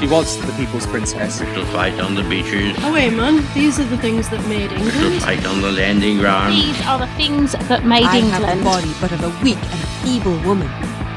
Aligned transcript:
She 0.00 0.06
was 0.06 0.38
the 0.46 0.52
people's 0.54 0.86
princess. 0.86 1.40
Little 1.40 1.66
fight 1.66 2.00
on 2.00 2.14
the 2.14 2.22
beaches, 2.22 2.74
Oh 2.80 2.92
wait, 2.92 3.12
man. 3.12 3.44
These 3.52 3.78
are 3.78 3.84
the 3.84 3.98
things 3.98 4.30
that 4.30 4.40
made 4.48 4.70
little 4.72 4.86
England. 5.02 5.22
fight 5.22 5.44
on 5.46 5.60
the 5.60 5.70
landing 5.70 6.16
ground. 6.18 6.54
These 6.54 6.80
are 6.86 6.98
the 6.98 7.06
things 7.18 7.52
that 7.52 7.84
made 7.84 8.04
England. 8.04 8.14
I 8.14 8.48
have 8.48 8.56
England. 8.56 8.60
the 8.60 8.64
body 8.64 8.92
but 9.00 9.12
of 9.12 9.22
a 9.22 9.44
weak 9.44 9.58
and 9.58 9.80
feeble 10.02 10.38
woman, 10.48 10.70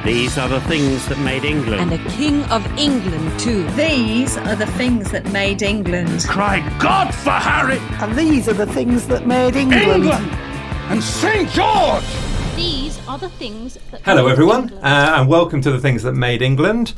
These 0.03 0.38
are 0.38 0.50
the 0.50 0.59
things 0.62 1.08
that 1.08 1.17
made 1.20 1.45
England. 1.45 1.80
and 1.81 1.94
a 1.94 2.09
king 2.09 2.44
of 2.52 2.62
England 2.78 3.40
too. 3.40 3.64
These 3.72 4.36
are 4.38 4.58
the 4.58 4.67
things 4.78 5.12
that 5.12 5.31
made 5.31 5.62
England. 5.62 6.25
Cry 6.28 6.59
God 6.78 7.16
for 7.16 7.31
Harry! 7.31 7.80
And 8.02 8.18
these 8.18 8.50
are 8.50 8.53
the 8.53 8.66
things 8.68 9.08
that 9.08 9.25
made 9.25 9.56
England. 9.56 10.09
And 10.92 11.02
St. 11.02 11.50
George! 11.52 12.03
These 12.58 13.00
are 13.08 13.18
the 13.18 13.30
things 13.30 13.78
that. 13.92 14.02
Hello, 14.02 14.25
made 14.25 14.31
everyone, 14.34 14.64
England. 14.64 14.84
uh, 14.86 15.16
and 15.22 15.30
welcome 15.30 15.62
to 15.62 15.72
the 15.72 15.80
things 15.80 16.03
that 16.03 16.14
made 16.16 16.42
England. 16.42 16.94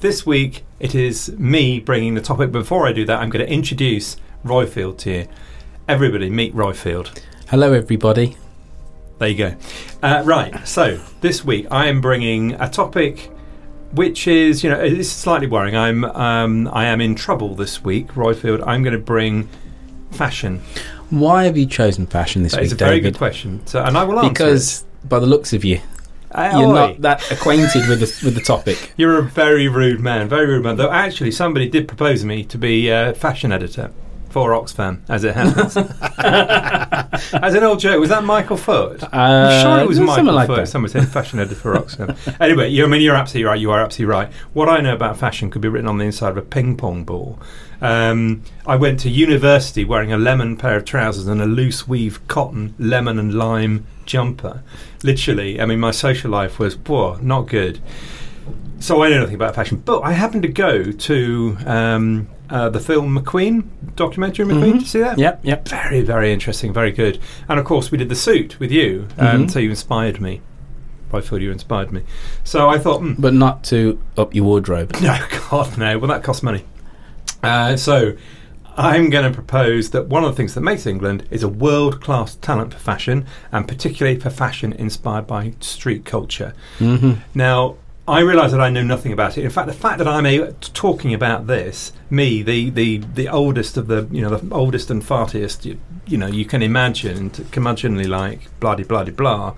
This 0.00 0.24
week, 0.24 0.64
it 0.78 0.94
is 0.94 1.36
me 1.38 1.80
bringing 1.80 2.14
the 2.14 2.20
topic. 2.20 2.52
Before 2.52 2.86
I 2.86 2.92
do 2.92 3.04
that, 3.06 3.18
I'm 3.18 3.30
going 3.30 3.44
to 3.44 3.52
introduce 3.52 4.16
Royfield 4.44 4.96
to 4.98 5.10
you. 5.10 5.28
Everybody, 5.88 6.30
meet 6.30 6.54
Royfield. 6.54 7.20
Hello, 7.48 7.72
everybody. 7.72 8.36
There 9.18 9.28
you 9.28 9.36
go. 9.36 9.56
Uh, 10.00 10.22
right, 10.24 10.66
so 10.68 11.00
this 11.20 11.44
week 11.44 11.66
I 11.72 11.86
am 11.86 12.00
bringing 12.00 12.52
a 12.54 12.68
topic 12.68 13.30
which 13.92 14.28
is, 14.28 14.62
you 14.62 14.70
know, 14.70 14.78
it's 14.78 15.08
slightly 15.08 15.48
worrying. 15.48 15.74
I'm, 15.74 16.04
um, 16.04 16.68
I 16.72 16.84
am 16.84 17.00
in 17.00 17.14
trouble 17.16 17.56
this 17.56 17.82
week, 17.82 18.08
Royfield. 18.08 18.62
I'm 18.66 18.82
going 18.84 18.92
to 18.92 19.02
bring 19.02 19.48
fashion. 20.12 20.60
Why 21.10 21.44
have 21.44 21.56
you 21.56 21.66
chosen 21.66 22.06
fashion 22.06 22.42
this 22.44 22.52
That 22.52 22.60
week, 22.60 22.66
is 22.66 22.72
a 22.72 22.76
very 22.76 22.96
David? 22.98 23.14
good 23.14 23.18
question, 23.18 23.66
so, 23.66 23.82
and 23.82 23.96
I 23.96 24.04
will 24.04 24.20
answer 24.20 24.28
Because, 24.28 24.84
by 25.08 25.18
the 25.18 25.26
looks 25.26 25.52
of 25.54 25.64
you, 25.64 25.80
it. 26.30 26.36
Uh, 26.36 26.58
you're 26.58 26.68
oi. 26.68 26.74
not 26.74 27.00
that 27.02 27.30
acquainted 27.30 27.88
with 27.88 28.00
the, 28.00 28.24
with 28.24 28.34
the 28.34 28.40
topic. 28.40 28.92
You're 28.96 29.18
a 29.18 29.22
very 29.22 29.68
rude 29.68 30.00
man, 30.00 30.28
very 30.28 30.46
rude 30.46 30.64
man. 30.64 30.76
Though 30.76 30.90
actually, 30.90 31.30
somebody 31.30 31.68
did 31.68 31.88
propose 31.88 32.24
me 32.24 32.44
to 32.44 32.58
be 32.58 32.90
uh, 32.90 33.14
fashion 33.14 33.52
editor 33.52 33.92
for 34.38 34.50
Oxfam, 34.52 35.00
as 35.08 35.24
it 35.24 35.34
happens. 35.34 35.76
as 37.34 37.54
an 37.54 37.64
old 37.64 37.80
joke, 37.80 37.98
was 37.98 38.10
that 38.10 38.22
Michael 38.22 38.56
Foot? 38.56 39.02
I'm 39.12 39.62
sure 39.62 39.80
it 39.80 39.88
was 39.88 39.98
Uh, 39.98 40.04
Michael 40.04 40.32
like 40.32 40.46
Foot. 40.46 40.56
that. 40.58 40.66
Somebody 40.68 40.92
said 40.92 41.08
fashion 41.08 41.40
editor 41.40 41.56
for 41.56 41.74
Oxfam. 41.74 42.16
anyway, 42.40 42.68
you, 42.68 42.84
I 42.84 42.86
mean, 42.86 43.02
you're 43.02 43.16
absolutely 43.16 43.48
right. 43.48 43.60
You 43.60 43.72
are 43.72 43.80
absolutely 43.80 44.12
right. 44.14 44.32
What 44.52 44.68
I 44.68 44.80
know 44.80 44.94
about 44.94 45.16
fashion 45.18 45.50
could 45.50 45.60
be 45.60 45.66
written 45.68 45.88
on 45.88 45.98
the 45.98 46.04
inside 46.04 46.28
of 46.30 46.36
a 46.36 46.42
ping 46.42 46.76
pong 46.76 47.02
ball. 47.02 47.40
Um, 47.80 48.42
I 48.64 48.76
went 48.76 49.00
to 49.00 49.10
university 49.10 49.84
wearing 49.84 50.12
a 50.12 50.18
lemon 50.18 50.56
pair 50.56 50.76
of 50.76 50.84
trousers 50.84 51.26
and 51.26 51.40
a 51.42 51.46
loose 51.46 51.88
weave 51.88 52.24
cotton 52.28 52.76
lemon 52.78 53.18
and 53.18 53.34
lime 53.34 53.86
jumper. 54.06 54.62
Literally, 55.02 55.60
I 55.60 55.66
mean, 55.66 55.80
my 55.80 55.90
social 55.90 56.30
life 56.30 56.60
was 56.60 56.76
poor, 56.76 57.18
not 57.20 57.48
good. 57.48 57.80
So 58.78 59.02
I 59.02 59.10
know 59.10 59.18
nothing 59.20 59.34
about 59.34 59.56
fashion, 59.56 59.82
but 59.84 60.02
I 60.02 60.12
happened 60.12 60.42
to 60.42 60.48
go 60.48 60.92
to 60.92 61.56
um, 61.66 62.28
uh, 62.50 62.68
the 62.68 62.80
film 62.80 63.18
McQueen 63.18 63.64
documentary. 63.96 64.44
McQueen, 64.46 64.72
did 64.74 64.80
you 64.82 64.86
see 64.86 65.00
that? 65.00 65.12
Mm-hmm. 65.12 65.20
Yep, 65.20 65.40
yep. 65.44 65.68
Very, 65.68 66.00
very 66.02 66.32
interesting, 66.32 66.72
very 66.72 66.92
good. 66.92 67.18
And 67.48 67.58
of 67.58 67.64
course, 67.64 67.90
we 67.90 67.98
did 67.98 68.08
the 68.08 68.14
suit 68.16 68.58
with 68.60 68.70
you, 68.72 69.08
um, 69.18 69.46
Mhm. 69.46 69.50
so 69.50 69.58
you 69.58 69.70
inspired 69.70 70.20
me. 70.20 70.40
I 71.12 71.20
feel 71.22 71.40
you 71.40 71.50
inspired 71.50 71.90
me. 71.92 72.02
So 72.44 72.68
I 72.68 72.78
thought, 72.78 73.00
hmm, 73.00 73.14
But 73.18 73.32
not 73.34 73.64
to 73.64 73.98
up 74.16 74.34
your 74.34 74.44
wardrobe. 74.44 74.94
no, 75.02 75.18
God, 75.50 75.78
no. 75.78 75.98
Well, 75.98 76.08
that 76.08 76.22
costs 76.22 76.42
money. 76.42 76.64
Uh, 77.42 77.76
so 77.76 78.12
I'm 78.76 79.08
going 79.10 79.24
to 79.24 79.34
propose 79.34 79.90
that 79.90 80.06
one 80.08 80.22
of 80.22 80.30
the 80.30 80.36
things 80.36 80.54
that 80.54 80.60
makes 80.60 80.86
England 80.86 81.24
is 81.30 81.42
a 81.42 81.48
world 81.48 82.00
class 82.00 82.36
talent 82.36 82.72
for 82.74 82.78
fashion, 82.78 83.26
and 83.52 83.66
particularly 83.66 84.18
for 84.20 84.30
fashion 84.30 84.72
inspired 84.72 85.26
by 85.26 85.54
street 85.60 86.04
culture. 86.04 86.52
hmm 86.78 87.12
Now, 87.34 87.76
I 88.08 88.20
realise 88.20 88.52
that 88.52 88.60
I 88.60 88.70
know 88.70 88.82
nothing 88.82 89.12
about 89.12 89.36
it. 89.36 89.44
In 89.44 89.50
fact, 89.50 89.66
the 89.66 89.74
fact 89.74 89.98
that 89.98 90.08
I'm 90.08 90.24
a, 90.24 90.52
talking 90.52 91.12
about 91.12 91.46
this, 91.46 91.92
me, 92.08 92.42
the, 92.42 92.70
the, 92.70 92.98
the 92.98 93.28
oldest 93.28 93.76
of 93.76 93.86
the, 93.86 94.08
you 94.10 94.22
know, 94.22 94.34
the 94.34 94.54
oldest 94.54 94.90
and 94.90 95.02
fartiest, 95.02 95.66
you, 95.66 95.78
you 96.06 96.16
know, 96.16 96.26
you 96.26 96.46
can 96.46 96.62
imagine, 96.62 97.28
curmudgeonly 97.30 98.08
like, 98.08 98.48
bloody, 98.60 98.82
bloody, 98.82 99.10
blah, 99.10 99.54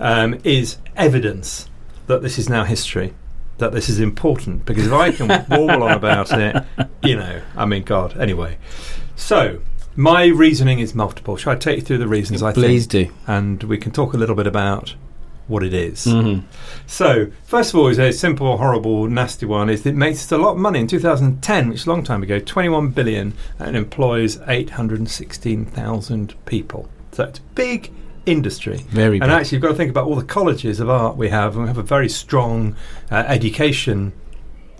um, 0.00 0.40
is 0.42 0.78
evidence 0.96 1.68
that 2.08 2.20
this 2.20 2.36
is 2.36 2.48
now 2.48 2.64
history, 2.64 3.14
that 3.58 3.72
this 3.72 3.88
is 3.88 4.00
important. 4.00 4.66
Because 4.66 4.88
if 4.88 4.92
I 4.92 5.12
can 5.12 5.28
warble 5.50 5.84
on 5.84 5.92
about 5.92 6.32
it, 6.32 6.64
you 7.04 7.16
know, 7.16 7.42
I 7.56 7.64
mean, 7.64 7.84
God. 7.84 8.18
Anyway, 8.18 8.58
so 9.14 9.60
my 9.94 10.26
reasoning 10.26 10.80
is 10.80 10.96
multiple. 10.96 11.36
Shall 11.36 11.52
I 11.52 11.56
take 11.56 11.76
you 11.76 11.82
through 11.82 11.98
the 11.98 12.08
reasons 12.08 12.42
I 12.42 12.52
Please 12.52 12.86
think? 12.86 13.08
do. 13.08 13.14
And 13.28 13.62
we 13.62 13.78
can 13.78 13.92
talk 13.92 14.14
a 14.14 14.16
little 14.16 14.34
bit 14.34 14.48
about 14.48 14.96
what 15.46 15.62
it 15.62 15.74
is. 15.74 16.06
Mhm. 16.06 16.42
So, 16.86 17.28
first 17.44 17.74
of 17.74 17.80
all, 17.80 17.88
is 17.88 17.98
a 17.98 18.12
simple, 18.12 18.56
horrible, 18.56 19.06
nasty 19.08 19.46
one. 19.46 19.68
Is 19.68 19.84
it 19.84 19.94
makes 19.94 20.30
a 20.32 20.38
lot 20.38 20.52
of 20.52 20.58
money 20.58 20.80
in 20.80 20.86
2010, 20.86 21.68
which 21.68 21.80
is 21.80 21.86
a 21.86 21.90
long 21.90 22.02
time 22.02 22.22
ago, 22.22 22.38
21 22.38 22.88
billion, 22.88 23.34
and 23.58 23.76
employs 23.76 24.38
816,000 24.48 26.34
people. 26.46 26.88
So 27.12 27.24
it's 27.24 27.38
a 27.38 27.42
big 27.54 27.90
industry. 28.26 28.84
Very 28.90 29.16
and 29.18 29.28
big. 29.28 29.30
actually, 29.30 29.56
you've 29.56 29.62
got 29.62 29.68
to 29.68 29.74
think 29.74 29.90
about 29.90 30.06
all 30.06 30.16
the 30.16 30.24
colleges 30.24 30.80
of 30.80 30.88
art 30.88 31.16
we 31.16 31.28
have, 31.28 31.54
and 31.54 31.62
we 31.64 31.68
have 31.68 31.78
a 31.78 31.82
very 31.82 32.08
strong 32.08 32.74
uh, 33.10 33.16
education 33.26 34.12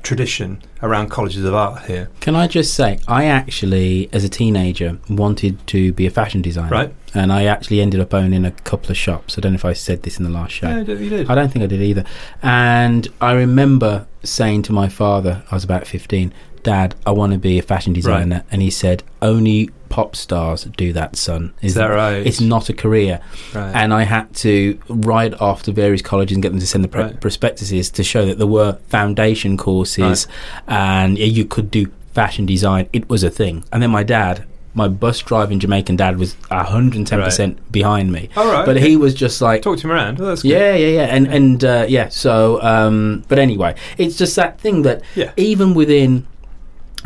tradition 0.05 0.63
around 0.83 1.09
colleges 1.09 1.45
of 1.45 1.55
art 1.55 1.87
here. 1.87 2.09
Can 2.21 2.37
I 2.37 2.47
just 2.47 2.75
say, 2.75 3.01
I 3.09 3.25
actually, 3.25 4.09
as 4.13 4.23
a 4.23 4.29
teenager, 4.29 4.99
wanted 5.09 5.67
to 5.69 5.93
be 5.95 6.07
a 6.07 6.11
fashion 6.11 6.43
designer. 6.43 6.71
Right. 6.71 6.95
And 7.15 7.33
I 7.33 7.47
actually 7.47 7.81
ended 7.81 8.01
up 8.01 8.13
owning 8.15 8.45
a 8.45 8.51
couple 8.51 8.91
of 8.91 8.97
shops. 8.97 9.37
I 9.37 9.41
don't 9.41 9.53
know 9.53 9.57
if 9.57 9.65
I 9.65 9.73
said 9.73 10.03
this 10.03 10.19
in 10.19 10.25
the 10.25 10.31
last 10.31 10.53
show. 10.53 10.69
Yeah, 10.69 10.95
you 10.95 11.09
did. 11.09 11.31
I 11.31 11.35
don't 11.35 11.51
think 11.51 11.65
I 11.65 11.67
did 11.67 11.81
either. 11.81 12.05
And 12.43 13.09
I 13.21 13.33
remember 13.33 14.07
saying 14.23 14.63
to 14.65 14.73
my 14.73 14.89
father, 14.89 15.43
I 15.51 15.55
was 15.55 15.65
about 15.65 15.87
15, 15.87 16.33
Dad, 16.63 16.95
I 17.07 17.11
want 17.11 17.33
to 17.33 17.39
be 17.39 17.59
a 17.59 17.63
fashion 17.63 17.93
designer. 17.93 18.45
And 18.51 18.63
he 18.63 18.71
said, 18.71 19.03
Only 19.23 19.71
pop 19.95 20.17
stars 20.17 20.65
do 20.77 20.93
that, 20.93 21.15
son. 21.15 21.53
Is 21.63 21.75
that 21.75 21.87
right? 21.87 22.27
It's 22.27 22.41
not 22.41 22.69
a 22.69 22.73
career. 22.73 23.21
Right. 23.55 23.73
And 23.81 23.95
I 23.95 24.03
had 24.03 24.27
to 24.47 24.77
write 24.89 25.35
off 25.41 25.63
to 25.65 25.73
various 25.73 26.03
colleges 26.03 26.35
and 26.37 26.43
get 26.43 26.49
them 26.51 26.59
to 26.59 26.67
send 26.67 26.83
the 26.85 26.89
Right. 26.99 27.21
prospectuses 27.21 27.91
to 27.91 28.03
show 28.03 28.27
that 28.27 28.39
there 28.39 28.53
were 28.59 28.73
foundation 28.89 29.57
courses 29.57 30.27
and 30.67 31.17
you 31.17 31.45
could 31.45 31.71
do 31.71 31.83
fashion 32.13 32.45
design. 32.45 32.89
It 32.93 33.09
was 33.09 33.23
a 33.23 33.31
thing. 33.31 33.63
And 33.73 33.81
then 33.83 33.91
my 33.91 34.03
dad 34.03 34.45
my 34.77 34.89
bus 34.89 35.21
driving 35.21 35.61
Jamaican 35.61 35.95
dad 35.95 36.19
was 36.19 36.35
hundred 36.51 36.97
and 36.99 37.07
ten 37.07 37.23
percent 37.23 37.53
behind 37.71 38.11
me. 38.11 38.29
All 38.37 38.51
right, 38.53 38.67
but 38.67 38.77
okay. 38.77 38.89
he 38.89 38.97
was 38.97 39.15
just 39.15 39.41
like 39.41 39.63
Talk 39.63 39.79
to 39.79 39.87
him 39.87 39.93
around. 39.93 40.21
Oh, 40.21 40.25
that's 40.27 40.43
good. 40.43 40.51
yeah, 40.51 40.75
yeah, 40.75 40.89
yeah, 40.99 41.15
and 41.15 41.25
and 41.29 41.65
uh, 41.65 41.87
yeah. 41.89 42.09
So, 42.09 42.61
um, 42.61 43.23
but 43.29 43.39
anyway, 43.39 43.77
it's 43.99 44.17
just 44.17 44.35
that 44.35 44.59
thing 44.61 44.83
that 44.83 45.03
Yeah. 45.15 45.31
even 45.37 45.75
within 45.75 46.27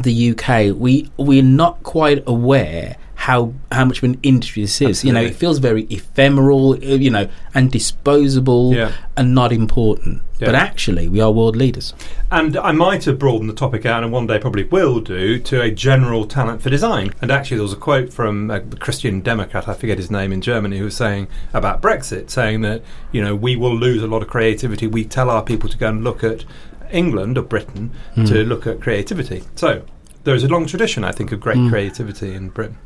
the 0.02 0.30
UK, 0.30 0.74
we 0.76 1.10
we're 1.16 1.42
not 1.42 1.82
quite 1.82 2.22
aware 2.26 2.96
how 3.14 3.52
how 3.72 3.84
much 3.84 3.98
of 3.98 4.04
an 4.04 4.18
industry 4.22 4.62
this 4.62 4.80
is. 4.80 5.04
You 5.04 5.12
know, 5.12 5.20
it 5.20 5.34
feels 5.34 5.58
very 5.58 5.86
ephemeral, 5.90 6.72
uh, 6.74 6.76
you 6.76 7.10
know, 7.10 7.28
and 7.54 7.70
disposable, 7.70 8.74
Yeah. 8.74 8.92
and 9.16 9.34
not 9.34 9.52
important. 9.52 10.22
Yeah. 10.38 10.46
But 10.46 10.54
actually, 10.54 11.08
we 11.08 11.20
are 11.20 11.32
world 11.32 11.56
leaders. 11.56 11.94
And 12.30 12.56
I 12.56 12.70
might 12.70 13.04
have 13.06 13.18
broadened 13.18 13.50
the 13.50 13.54
topic 13.54 13.84
out, 13.84 14.04
and 14.04 14.12
one 14.12 14.28
day 14.28 14.38
probably 14.38 14.62
will 14.62 15.00
do, 15.00 15.40
to 15.40 15.60
a 15.60 15.70
general 15.72 16.26
talent 16.26 16.62
for 16.62 16.70
design. 16.70 17.12
And 17.20 17.32
actually, 17.32 17.56
there 17.56 17.64
was 17.64 17.72
a 17.72 17.76
quote 17.76 18.12
from 18.12 18.48
a 18.52 18.60
Christian 18.60 19.20
Democrat, 19.20 19.66
I 19.68 19.74
forget 19.74 19.98
his 19.98 20.12
name 20.12 20.32
in 20.32 20.40
Germany, 20.40 20.78
who 20.78 20.84
was 20.84 20.94
saying 20.96 21.26
about 21.52 21.82
Brexit, 21.82 22.30
saying 22.30 22.60
that, 22.60 22.82
you 23.10 23.20
know, 23.20 23.34
we 23.34 23.56
will 23.56 23.74
lose 23.74 24.00
a 24.00 24.06
lot 24.06 24.22
of 24.22 24.28
creativity. 24.28 24.86
We 24.86 25.04
tell 25.04 25.28
our 25.28 25.42
people 25.42 25.68
to 25.68 25.76
go 25.76 25.88
and 25.88 26.04
look 26.04 26.22
at 26.22 26.44
England 26.90 27.38
or 27.38 27.42
Britain 27.42 27.90
to 28.16 28.44
look 28.44 28.66
at 28.66 28.80
creativity. 28.80 29.42
So, 29.56 29.82
there 30.24 30.34
is 30.34 30.44
a 30.44 30.48
long 30.48 30.66
tradition, 30.66 31.04
I 31.04 31.12
think, 31.12 31.32
of 31.32 31.40
great 31.40 31.56
Mm. 31.58 31.70
creativity 31.70 32.34
in 32.34 32.48
Britain. 32.50 32.76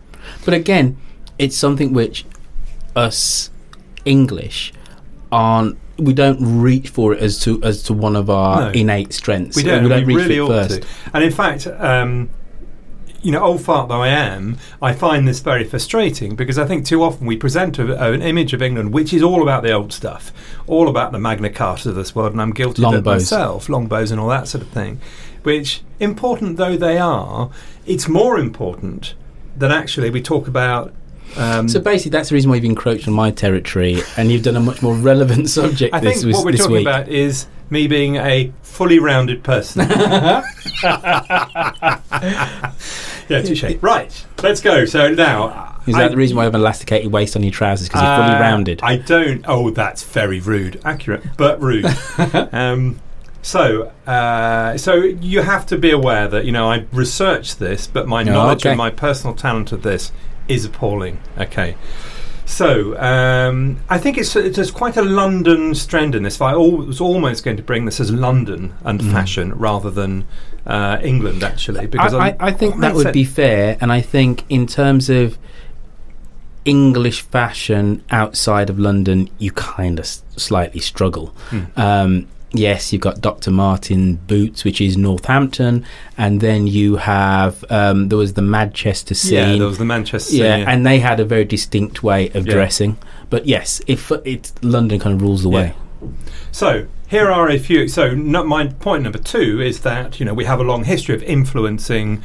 But 0.44 0.54
again, 0.54 0.96
it's 1.38 1.56
something 1.56 1.92
which 1.92 2.24
us 2.94 3.50
English 4.04 4.72
aren't. 5.30 5.78
We 5.98 6.12
don't 6.12 6.38
reach 6.40 6.88
for 6.88 7.12
it 7.14 7.20
as 7.20 7.38
to 7.40 7.62
as 7.62 7.82
to 7.84 7.92
one 7.92 8.16
of 8.16 8.28
our 8.30 8.62
No. 8.62 8.70
innate 8.70 9.12
strengths. 9.12 9.56
We 9.56 9.62
don't. 9.62 9.82
We 9.84 9.88
don't 9.88 10.06
we 10.06 10.14
reach 10.14 10.28
really 10.28 10.36
for 10.36 10.42
it 10.42 10.56
ought 10.56 10.68
first. 10.68 10.82
to. 10.82 10.88
And 11.14 11.24
in 11.24 11.30
fact, 11.30 11.66
um, 11.66 12.28
you 13.22 13.30
know, 13.32 13.42
old 13.42 13.62
fart 13.62 13.88
though 13.88 14.02
I 14.02 14.08
am, 14.08 14.58
I 14.80 14.92
find 14.92 15.26
this 15.28 15.40
very 15.40 15.64
frustrating 15.64 16.34
because 16.34 16.58
I 16.58 16.66
think 16.66 16.84
too 16.84 17.02
often 17.02 17.26
we 17.26 17.36
present 17.36 17.78
a, 17.78 17.92
a- 18.04 18.12
an 18.12 18.22
image 18.22 18.52
of 18.52 18.60
England 18.62 18.92
which 18.92 19.12
is 19.12 19.22
all 19.22 19.42
about 19.42 19.62
the 19.62 19.72
old 19.72 19.92
stuff, 19.92 20.32
all 20.66 20.88
about 20.88 21.12
the 21.12 21.18
Magna 21.18 21.50
Carta 21.50 21.90
of 21.90 21.94
this 21.94 22.14
world, 22.14 22.32
and 22.32 22.42
I'm 22.42 22.52
guilty 22.52 22.82
of 22.84 22.88
it 22.90 22.96
Longbows. 22.96 23.22
myself, 23.22 23.68
longbows 23.68 24.10
and 24.10 24.20
all 24.20 24.28
that 24.28 24.48
sort 24.48 24.62
of 24.62 24.70
thing. 24.70 25.00
Which, 25.44 25.82
important 26.00 26.56
though 26.56 26.76
they 26.76 26.98
are, 26.98 27.50
it's 27.86 28.08
more 28.08 28.38
important 28.38 29.14
that 29.56 29.70
actually 29.70 30.10
we 30.10 30.20
talk 30.22 30.46
about. 30.48 30.92
Um, 31.36 31.68
So 31.68 31.80
basically, 31.80 32.10
that's 32.10 32.28
the 32.28 32.34
reason 32.34 32.50
why 32.50 32.56
you've 32.56 32.64
encroached 32.64 33.08
on 33.08 33.14
my 33.14 33.30
territory, 33.30 34.02
and 34.16 34.30
you've 34.30 34.42
done 34.42 34.56
a 34.56 34.60
much 34.60 34.82
more 34.82 34.94
relevant 34.94 35.48
subject 35.60 35.94
I 35.94 36.00
this, 36.00 36.22
think 36.22 36.34
what 36.34 36.44
we're 36.44 36.52
this 36.52 36.60
talking 36.60 36.74
week. 36.76 36.86
about 36.86 37.08
is 37.08 37.46
me 37.72 37.88
being 37.88 38.16
a 38.16 38.52
fully 38.62 38.98
rounded 38.98 39.42
person. 39.42 39.88
yeah, 39.90 40.42
touche. 43.28 43.64
Right, 43.80 44.26
let's 44.42 44.60
go. 44.60 44.84
So 44.84 45.08
now, 45.12 45.78
Is 45.86 45.94
I- 45.94 46.02
that 46.02 46.10
the 46.12 46.16
reason 46.16 46.36
why 46.36 46.42
you 46.44 46.46
have 46.46 46.54
an 46.54 46.60
elasticated 46.60 47.10
waist 47.10 47.34
on 47.34 47.42
your 47.42 47.50
trousers 47.52 47.88
because 47.88 48.02
you're 48.02 48.16
fully 48.16 48.36
Uh, 48.36 48.40
rounded? 48.40 48.80
I 48.82 48.96
don't. 48.96 49.44
Oh, 49.48 49.70
that's 49.70 50.02
very 50.04 50.38
rude. 50.40 50.80
Accurate, 50.84 51.22
but 51.36 51.60
rude. 51.60 51.86
um, 52.52 53.00
so, 53.40 53.90
uh, 54.06 54.76
so 54.76 54.94
you 54.94 55.40
have 55.42 55.66
to 55.66 55.78
be 55.78 55.90
aware 55.90 56.28
that 56.28 56.44
you 56.44 56.52
know 56.52 56.70
I 56.70 56.84
researched 56.92 57.58
this, 57.58 57.86
but 57.86 58.06
my 58.06 58.20
Oh, 58.20 58.24
knowledge 58.26 58.60
okay. 58.62 58.70
and 58.70 58.78
my 58.78 58.90
personal 58.90 59.34
talent 59.34 59.72
of 59.72 59.82
this 59.82 60.12
is 60.46 60.64
appalling. 60.64 61.18
Okay. 61.38 61.76
So 62.52 62.98
um, 62.98 63.78
I 63.88 63.96
think 63.98 64.18
it's 64.18 64.36
it's 64.36 64.56
just 64.56 64.74
quite 64.74 64.96
a 64.98 65.02
London 65.02 65.74
strand 65.74 66.14
in 66.14 66.22
this. 66.22 66.38
I 66.40 66.54
was 66.54 67.00
almost 67.00 67.44
going 67.44 67.56
to 67.56 67.62
bring 67.62 67.86
this 67.86 67.98
as 67.98 68.10
London 68.12 68.74
and 68.84 69.00
Mm. 69.00 69.10
fashion 69.12 69.52
rather 69.58 69.90
than 69.90 70.24
uh, 70.66 70.98
England, 71.02 71.42
actually, 71.42 71.86
because 71.86 72.12
I, 72.14 72.28
I, 72.28 72.36
I'm 72.48 72.54
think 72.56 72.80
that 72.80 72.94
would 72.94 73.12
be 73.12 73.24
fair, 73.24 73.76
and 73.80 73.90
I 73.90 74.00
think 74.02 74.44
in 74.48 74.66
terms 74.66 75.08
of 75.08 75.38
English 76.64 77.22
fashion 77.22 78.04
outside 78.10 78.70
of 78.70 78.78
London, 78.78 79.28
you 79.38 79.50
kind 79.52 79.98
of 79.98 80.04
s- 80.04 80.22
slightly 80.36 80.80
struggle. 80.80 81.28
Hmm. 81.50 81.64
Um, 81.76 82.26
yes, 82.52 82.92
you've 82.92 83.02
got 83.02 83.20
Dr. 83.20 83.50
Martin 83.50 84.16
Boots, 84.26 84.64
which 84.64 84.80
is 84.80 84.96
Northampton, 84.96 85.84
and 86.16 86.40
then 86.40 86.66
you 86.66 86.96
have 86.96 87.64
um, 87.70 88.08
there 88.08 88.18
was 88.18 88.34
the 88.34 88.42
Manchester 88.42 89.14
scene. 89.14 89.34
Yeah, 89.34 89.56
there 89.56 89.66
was 89.66 89.78
the 89.78 89.84
Manchester. 89.84 90.34
yeah, 90.36 90.56
scene, 90.58 90.68
and 90.68 90.86
they 90.86 90.98
had 91.00 91.20
a 91.20 91.24
very 91.24 91.44
distinct 91.44 92.02
way 92.02 92.28
of 92.30 92.46
Yeah. 92.46 92.52
dressing. 92.54 92.98
But 93.30 93.46
yes, 93.46 93.80
if 93.86 94.10
it's 94.24 94.52
London 94.62 94.98
kind 94.98 95.14
of 95.16 95.22
rules 95.22 95.42
the 95.42 95.48
way. 95.48 95.74
So 96.50 96.86
here 97.08 97.30
are 97.30 97.48
a 97.48 97.58
few. 97.58 97.88
So 97.88 98.14
no, 98.14 98.44
my 98.44 98.66
point 98.68 99.04
number 99.04 99.18
two 99.18 99.60
is 99.60 99.80
that 99.80 100.18
you 100.20 100.26
know 100.26 100.34
we 100.34 100.44
have 100.44 100.60
a 100.60 100.64
long 100.64 100.84
history 100.84 101.14
of 101.14 101.22
influencing, 101.22 102.22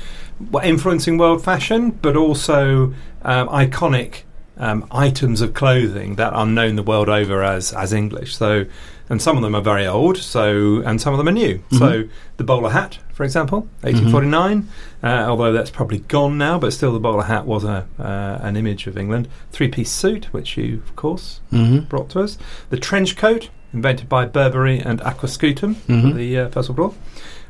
influencing 0.64 1.18
world 1.18 1.44
fashion, 1.44 1.92
but 1.92 2.16
also 2.18 2.94
um, 3.24 3.48
iconic 3.50 4.24
um, 4.60 4.86
items 4.92 5.42
of 5.42 5.54
clothing 5.54 6.16
that 6.16 6.34
are 6.34 6.46
known 6.46 6.76
the 6.76 6.84
world 6.84 7.10
over 7.10 7.44
as 7.44 7.74
as 7.74 7.94
English. 7.94 8.36
So, 8.36 8.66
and 9.10 9.22
some 9.22 9.38
of 9.38 9.44
them 9.44 9.56
are 9.56 9.62
very 9.62 9.86
old. 9.88 10.18
So, 10.18 10.82
and 10.86 11.00
some 11.02 11.14
of 11.14 11.18
them 11.18 11.28
are 11.28 11.32
new. 11.32 11.62
So, 11.78 12.04
the 12.38 12.44
bowler 12.44 12.72
hat, 12.72 13.00
for 13.14 13.24
example, 13.24 13.62
1849. 13.82 14.68
Uh, 15.04 15.08
although 15.30 15.54
that's 15.54 15.70
probably 15.70 16.00
gone 16.00 16.38
now, 16.38 16.58
but 16.60 16.74
still, 16.74 16.92
the 16.92 17.00
bowler 17.00 17.24
hat 17.24 17.46
was 17.46 17.64
a 17.64 17.88
uh, 18.00 18.40
an 18.42 18.58
image 18.58 18.88
of 18.88 18.98
England. 18.98 19.28
Three 19.52 19.68
piece 19.70 19.92
suit, 19.92 20.26
which 20.34 20.58
you 20.58 20.82
of 20.88 20.96
course 20.96 21.40
Mhm. 21.54 21.88
brought 21.88 22.10
to 22.10 22.20
us. 22.22 22.38
The 22.70 22.78
trench 22.78 23.16
coat, 23.16 23.50
invented 23.74 24.10
by 24.10 24.26
Burberry 24.26 24.80
and 24.80 25.00
Aquascutum 25.02 25.76
for 25.76 25.92
Mhm. 25.92 26.16
the 26.16 26.40
uh, 26.40 26.50
First 26.50 26.70
World 26.70 26.80
War. 26.80 26.94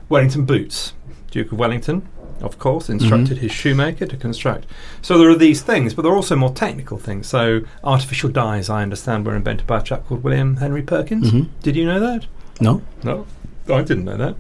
Wellington 0.10 0.46
boots, 0.46 0.94
Duke 1.32 1.52
of 1.52 1.58
Wellington, 1.60 2.08
of 2.42 2.60
course, 2.60 2.90
instructed 2.90 3.40
his 3.40 3.52
shoemaker 3.52 4.06
to 4.06 4.18
construct. 4.18 4.66
So 5.02 5.18
there 5.18 5.30
are 5.30 5.36
these 5.36 5.62
things, 5.62 5.94
but 5.94 6.04
there 6.04 6.12
are 6.12 6.16
also 6.16 6.36
more 6.36 6.52
technical 6.52 6.98
things. 6.98 7.28
So 7.28 7.62
artificial 7.84 8.30
dyes, 8.30 8.70
I 8.70 8.82
understand, 8.84 9.26
were 9.26 9.36
invented 9.36 9.68
by 9.68 9.80
a 9.80 9.84
chap 9.84 10.08
called 10.08 10.24
William 10.24 10.58
Henry 10.58 10.82
Perkins. 10.82 11.32
Mhm. 11.32 11.48
Did 11.64 11.76
you 11.76 11.86
know 11.86 12.00
that? 12.00 12.26
No, 12.60 12.82
No, 13.04 13.26
I 13.70 13.82
didn't 13.82 14.06
know 14.06 14.18
that. 14.18 14.36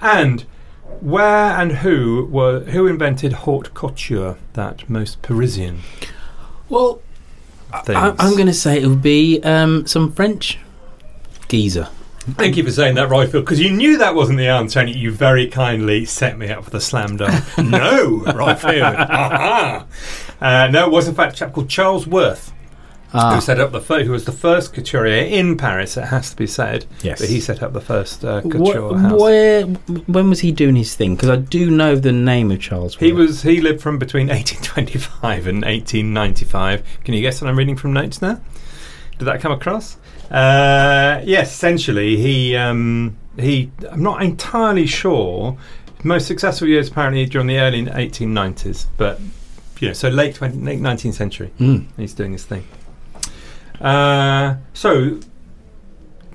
And 0.00 0.44
where 1.00 1.56
and 1.58 1.72
who 1.72 2.28
were 2.30 2.60
who 2.60 2.86
invented 2.86 3.32
haute 3.32 3.74
couture, 3.74 4.36
that 4.54 4.88
most 4.88 5.22
Parisian 5.22 5.80
well, 6.68 7.00
thing? 7.84 7.96
I, 7.96 8.14
I'm 8.18 8.32
going 8.34 8.46
to 8.46 8.54
say 8.54 8.80
it 8.80 8.86
would 8.86 9.02
be 9.02 9.40
um, 9.42 9.86
some 9.86 10.12
French 10.12 10.58
geezer. 11.48 11.88
Thank 12.36 12.56
you 12.56 12.64
for 12.64 12.70
saying 12.70 12.94
that, 12.96 13.08
Royfield, 13.08 13.32
because 13.44 13.60
you 13.60 13.70
knew 13.70 13.98
that 13.98 14.14
wasn't 14.14 14.38
the 14.38 14.48
answer, 14.48 14.80
and 14.80 14.88
you 14.94 15.10
very 15.12 15.46
kindly 15.46 16.04
set 16.04 16.36
me 16.38 16.48
up 16.50 16.64
for 16.64 16.70
the 16.70 16.80
slam 16.80 17.16
dunk. 17.16 17.32
no, 17.58 18.20
Royfield. 18.26 18.94
Aha. 19.08 19.86
Uh, 20.40 20.68
no, 20.70 20.86
it 20.86 20.90
was 20.92 21.08
in 21.08 21.14
fact 21.14 21.34
a 21.34 21.36
chap 21.36 21.52
called 21.52 21.68
Charles 21.68 22.06
Worth 22.06 22.52
Ah. 23.12 23.34
who 23.34 23.40
set 23.40 23.58
up 23.58 23.72
the 23.72 23.80
fir- 23.80 24.04
who 24.04 24.12
was 24.12 24.24
the 24.24 24.30
first 24.32 24.72
couturier 24.72 25.24
in 25.24 25.56
Paris. 25.56 25.96
It 25.96 26.04
has 26.06 26.30
to 26.30 26.36
be 26.36 26.46
said. 26.46 26.86
Yes. 27.02 27.18
that 27.18 27.28
he 27.28 27.40
set 27.40 27.60
up 27.60 27.72
the 27.72 27.80
first 27.80 28.24
uh, 28.24 28.40
couture 28.42 28.96
house. 28.96 29.20
where, 29.20 29.62
when 29.66 30.28
was 30.30 30.38
he 30.40 30.52
doing 30.52 30.76
his 30.76 30.94
thing? 30.94 31.16
Because 31.16 31.28
I 31.28 31.36
do 31.36 31.72
know 31.72 31.96
the 31.96 32.12
name 32.12 32.52
of 32.52 32.60
Charles. 32.60 32.94
He 32.96 33.12
was 33.12 33.42
he 33.42 33.60
lived 33.60 33.80
from 33.82 33.98
between 33.98 34.28
1825 34.28 35.48
and 35.48 35.64
1895. 35.64 36.82
Can 37.04 37.14
you 37.14 37.20
guess 37.20 37.42
what 37.42 37.48
I'm 37.50 37.58
reading 37.58 37.74
from 37.76 37.92
notes 37.92 38.22
now? 38.22 38.40
Did 39.18 39.24
that 39.24 39.40
come 39.40 39.50
across? 39.52 39.96
Uh, 40.30 41.20
yes, 41.24 41.52
essentially 41.52 42.16
he 42.16 42.56
um, 42.56 43.16
he. 43.38 43.70
I'm 43.90 44.02
not 44.02 44.22
entirely 44.22 44.86
sure. 44.86 45.56
Most 46.02 46.26
successful 46.26 46.68
years 46.68 46.88
apparently 46.88 47.26
during 47.26 47.46
the 47.46 47.58
early 47.58 47.84
1890s, 47.84 48.86
but 48.96 49.20
you 49.80 49.88
know, 49.88 49.94
so 49.94 50.08
late, 50.08 50.34
20, 50.34 50.58
late 50.58 50.78
19th 50.78 51.14
century. 51.14 51.50
Mm. 51.58 51.86
He's 51.96 52.14
doing 52.14 52.32
his 52.32 52.44
thing. 52.44 52.66
Uh, 53.80 54.56
so 54.72 55.20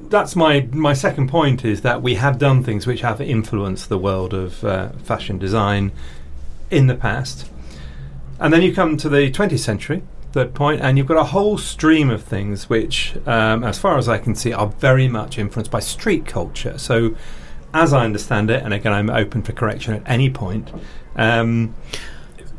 that's 0.09 0.35
my 0.35 0.67
my 0.71 0.93
second 0.93 1.29
point 1.29 1.63
is 1.63 1.81
that 1.81 2.01
we 2.01 2.15
have 2.15 2.37
done 2.37 2.63
things 2.63 2.85
which 2.85 3.01
have 3.01 3.21
influenced 3.21 3.89
the 3.89 3.97
world 3.97 4.33
of 4.33 4.63
uh, 4.63 4.89
fashion 5.03 5.37
design 5.37 5.91
in 6.69 6.87
the 6.87 6.95
past, 6.95 7.49
and 8.39 8.51
then 8.51 8.61
you 8.61 8.73
come 8.73 8.97
to 8.97 9.09
the 9.09 9.31
20th 9.31 9.59
century, 9.59 10.03
third 10.35 10.53
point, 10.53 10.81
and 10.81 10.97
you've 10.97 11.07
got 11.07 11.15
a 11.15 11.23
whole 11.23 11.57
stream 11.57 12.09
of 12.09 12.21
things 12.21 12.69
which, 12.69 13.15
um, 13.25 13.63
as 13.63 13.79
far 13.79 13.97
as 13.97 14.09
I 14.09 14.17
can 14.17 14.35
see, 14.35 14.51
are 14.51 14.67
very 14.67 15.07
much 15.07 15.37
influenced 15.37 15.71
by 15.71 15.79
street 15.79 16.25
culture. 16.25 16.77
So, 16.77 17.15
as 17.73 17.93
I 17.93 18.03
understand 18.03 18.51
it, 18.51 18.61
and 18.61 18.73
again, 18.73 18.91
I'm 18.91 19.09
open 19.09 19.43
for 19.43 19.53
correction 19.53 19.93
at 19.93 20.03
any 20.05 20.29
point. 20.29 20.73
Um, 21.15 21.73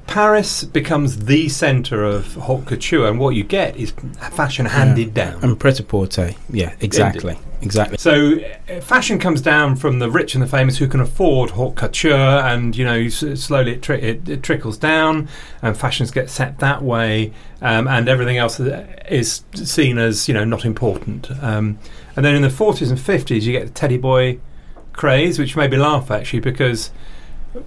Paris 0.07 0.65
becomes 0.65 1.27
the 1.27 1.49
centre 1.49 2.05
of 2.05 2.35
haute 2.35 2.65
couture, 2.67 3.07
and 3.09 3.19
what 3.19 3.35
you 3.35 3.45
get 3.45 3.77
is 3.77 3.93
fashion 4.33 4.67
handed 4.67 5.13
down. 5.15 5.43
and 5.43 5.59
pret-a-porter. 5.59 6.33
Yeah, 6.51 6.75
exactly, 6.81 7.37
exactly. 7.61 7.99
So 7.99 8.39
uh, 8.71 8.81
fashion 8.81 9.19
comes 9.19 9.41
down 9.41 9.77
from 9.77 9.99
the 9.99 10.11
rich 10.11 10.35
and 10.35 10.43
the 10.43 10.47
famous 10.49 10.79
who 10.79 10.87
can 10.89 11.01
afford 11.01 11.51
haute 11.51 11.75
couture, 11.77 12.15
and 12.15 12.77
you 12.77 12.85
know 12.85 12.95
s- 13.01 13.25
slowly 13.41 13.73
it, 13.73 13.83
tri- 13.83 13.97
it, 13.97 14.29
it 14.29 14.43
trickles 14.43 14.79
down, 14.79 15.29
and 15.61 15.77
fashions 15.77 16.11
get 16.11 16.31
set 16.31 16.61
that 16.61 16.83
way, 16.83 17.33
um, 17.61 17.87
and 17.89 18.09
everything 18.09 18.37
else 18.39 18.61
is 18.61 19.45
seen 19.55 19.99
as 19.99 20.29
you 20.29 20.35
know 20.35 20.45
not 20.45 20.65
important. 20.65 21.31
Um, 21.43 21.79
and 22.15 22.25
then 22.25 22.35
in 22.35 22.43
the 22.43 22.51
forties 22.51 22.91
and 22.91 22.99
fifties, 23.01 23.47
you 23.47 23.53
get 23.53 23.67
the 23.67 23.73
teddy 23.73 23.99
boy 23.99 24.39
craze, 24.93 25.39
which 25.39 25.57
made 25.57 25.71
me 25.73 25.77
laugh 25.77 26.11
actually 26.11 26.41
because 26.41 26.91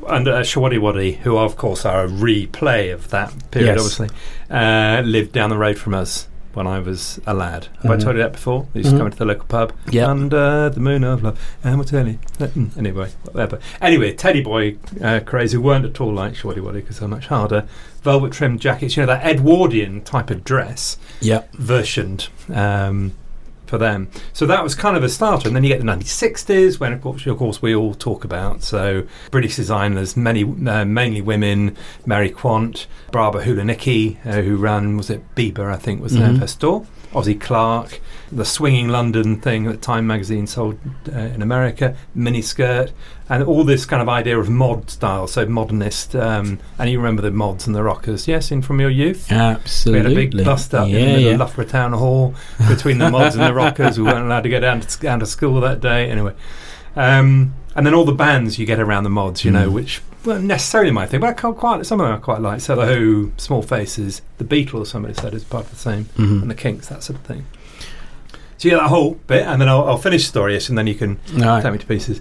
and 0.08 0.27
uh, 0.27 0.41
Showaddywaddy, 0.41 1.17
who 1.19 1.38
of 1.38 1.58
course 1.58 1.86
are 1.86 2.05
a 2.05 2.08
replay 2.08 2.93
of 2.93 3.10
that 3.10 3.34
period, 3.51 3.75
Yes. 3.75 3.79
obviously, 4.00 4.10
uh, 4.50 5.01
lived 5.05 5.31
down 5.31 5.50
the 5.50 5.58
road 5.58 5.77
from 5.77 5.93
us 5.93 6.27
when 6.53 6.65
I 6.65 6.79
was 6.79 7.19
a 7.27 7.34
lad. 7.34 7.67
Have 7.84 7.91
I 7.91 7.96
Mhm. 7.98 8.03
told 8.03 8.15
you 8.15 8.24
that 8.24 8.34
before? 8.34 8.67
I 8.74 8.79
used 8.79 8.89
Mhm. 8.89 8.93
to 8.93 8.98
come 8.98 9.05
into 9.08 9.17
the 9.19 9.25
local 9.25 9.46
pub. 9.46 9.72
Yep. 9.91 10.08
Under 10.08 10.69
the 10.69 10.79
moon 10.79 11.03
of 11.03 11.22
love. 11.24 11.39
And 11.63 11.75
we'll 11.77 11.86
tell 11.86 12.08
you. 12.08 12.17
Anyway, 12.77 13.10
whatever. 13.31 13.60
Anyway, 13.81 14.13
Teddy 14.13 14.41
Boy 14.41 14.75
uh, 15.01 15.19
craze, 15.25 15.51
who 15.51 15.62
weren't 15.62 15.86
at 15.86 16.01
all 16.01 16.12
like 16.13 16.34
Showaddywaddy 16.34 16.74
because 16.74 17.00
they're 17.00 17.08
much 17.08 17.27
harder. 17.27 17.65
Velvet 18.03 18.31
trimmed 18.31 18.62
jackets, 18.62 18.98
you 18.98 19.03
know, 19.03 19.08
that 19.08 19.24
Edwardian 19.25 20.01
type 20.01 20.31
of 20.31 20.43
dress 20.43 20.98
Yep. 21.22 21.53
versioned 21.55 22.29
um, 22.53 23.12
for 23.69 23.77
them. 23.77 24.09
So 24.33 24.45
that 24.47 24.63
was 24.63 24.75
kind 24.75 24.97
of 24.97 25.03
a 25.03 25.09
starter. 25.09 25.47
And 25.47 25.55
then 25.55 25.63
you 25.63 25.69
get 25.69 25.79
the 25.79 25.85
1960s, 25.85 26.79
when 26.79 26.91
of 26.91 27.01
course, 27.01 27.25
of 27.25 27.38
course 27.38 27.61
we 27.61 27.73
all 27.75 27.93
talk 27.93 28.23
about. 28.25 28.63
So 28.63 29.03
British 29.31 29.55
designers, 29.55 30.17
many 30.17 30.43
uh, 30.43 30.85
mainly 30.85 31.21
women, 31.21 31.77
Mary 32.05 32.29
Quant, 32.29 32.88
Barbara 33.11 33.45
Hulanicki, 33.45 34.17
uh, 34.25 34.41
who 34.41 34.57
ran, 34.57 34.97
was 34.97 35.09
it 35.09 35.23
Biba, 35.35 35.71
I 35.71 35.77
think 35.77 36.01
was 36.01 36.13
the 36.13 36.19
name 36.19 36.29
of 36.31 36.35
Mhm. 36.38 36.39
her 36.41 36.47
store. 36.47 36.85
Ossie 37.13 37.39
Clark, 37.39 38.00
the 38.32 38.46
swinging 38.46 38.89
London 38.89 39.39
thing 39.42 39.63
that 39.63 39.82
Time 39.82 40.06
magazine 40.06 40.46
sold 40.46 40.78
uh, 41.12 41.18
in 41.18 41.42
America, 41.42 41.96
miniskirt, 42.16 42.92
and 43.28 43.44
all 43.44 43.63
this 43.63 43.86
kind 43.86 44.01
of 44.01 44.10
idea 44.10 44.38
of 44.39 44.50
mod 44.50 44.89
style, 44.89 45.28
so 45.28 45.46
modernist. 45.46 46.16
Um, 46.16 46.60
and 46.78 46.89
you 46.89 46.98
remember 46.98 47.22
the 47.22 47.32
mods 47.32 47.66
and 47.66 47.75
the 47.75 47.84
rockers, 47.84 48.28
yes, 48.28 48.51
in 48.51 48.62
from 48.62 48.80
your 48.80 48.92
youth? 48.92 49.32
Absolutely. 49.32 50.01
We 50.01 50.04
had 50.04 50.12
a 50.12 50.36
big 50.36 50.46
bust 50.46 50.74
up 50.74 50.88
yeah, 50.88 50.98
in 50.98 51.01
the 51.01 51.08
middle 51.08 51.24
yeah. 51.24 51.32
of 51.32 51.39
Loughborough 51.39 51.66
Town 51.66 51.94
Hall 51.94 52.36
between 52.68 53.00
the 53.00 53.10
mods 53.10 53.36
and 53.36 53.44
the 53.44 53.54
rockers. 53.56 53.98
We 53.98 54.04
weren't 54.04 54.25
allowed 54.25 54.42
to 54.42 54.50
go 54.50 54.60
down 54.60 54.82
to, 54.82 55.00
down 55.00 55.20
to 55.20 55.25
school 55.25 55.60
that 55.62 55.80
day. 55.80 56.12
Anyway, 56.12 56.36
um, 56.96 57.54
and 57.79 57.86
then 57.88 57.93
all 57.93 58.03
the 58.03 58.12
bands 58.12 58.59
you 58.59 58.65
get 58.65 58.77
around 58.77 59.05
the 59.05 59.09
mods, 59.09 59.45
you 59.45 59.51
know, 59.51 59.69
Mm. 59.69 59.74
which 59.74 60.01
weren't 60.25 60.43
necessarily 60.43 60.91
my 60.91 61.05
thing, 61.05 61.21
but 61.21 61.29
I 61.29 61.33
quite. 61.53 61.86
Some 61.86 62.01
of 62.01 62.07
them 62.07 62.15
I 62.15 62.19
quite 62.19 62.41
like. 62.41 62.59
So 62.59 62.75
the 62.75 62.86
Who, 62.86 63.31
Small 63.38 63.62
Faces, 63.62 64.21
the 64.38 64.43
Beatles. 64.43 64.88
Somebody 64.88 65.13
said 65.13 65.33
is 65.33 65.45
part 65.45 65.63
of 65.63 65.69
the 65.71 65.77
same, 65.77 66.09
Mhm. 66.17 66.41
and 66.41 66.51
the 66.51 66.55
Kinks, 66.55 66.88
that 66.88 67.03
sort 67.03 67.17
of 67.19 67.25
thing. 67.25 67.45
So 68.57 68.67
you 68.67 68.71
get 68.71 68.81
that 68.81 68.89
whole 68.89 69.17
bit, 69.27 69.48
and 69.48 69.62
then 69.62 69.69
I'll, 69.69 69.86
I'll 69.86 69.98
finish 69.98 70.24
the 70.24 70.27
story, 70.27 70.59
and 70.67 70.77
then 70.77 70.88
you 70.88 70.95
can 70.95 71.19
Right. 71.33 71.63
take 71.63 71.71
me 71.71 71.77
to 71.79 71.86
pieces. 71.86 72.19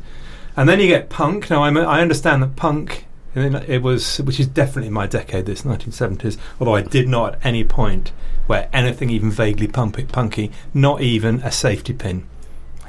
And 0.57 0.69
then 0.69 0.79
you 0.79 0.87
get 0.87 1.09
punk. 1.11 1.51
Now 1.51 1.65
I'm, 1.65 1.77
I 1.77 2.01
understand 2.01 2.41
that 2.45 2.55
punk, 2.55 3.07
it 3.35 3.83
was, 3.83 4.19
which 4.19 4.39
is 4.39 4.47
definitely 4.47 4.91
my 4.91 5.07
decade, 5.09 5.47
this 5.47 5.63
1970s. 5.65 6.39
Although 6.61 6.77
I 6.77 6.83
did 6.83 7.09
not 7.09 7.35
at 7.35 7.41
any 7.45 7.65
point 7.65 8.13
wear 8.47 8.69
anything 8.73 9.11
even 9.11 9.33
vaguely 9.33 9.67
punky, 9.67 10.53
not 10.73 11.01
even 11.03 11.41
a 11.45 11.51
safety 11.51 11.93
pin. 11.93 12.23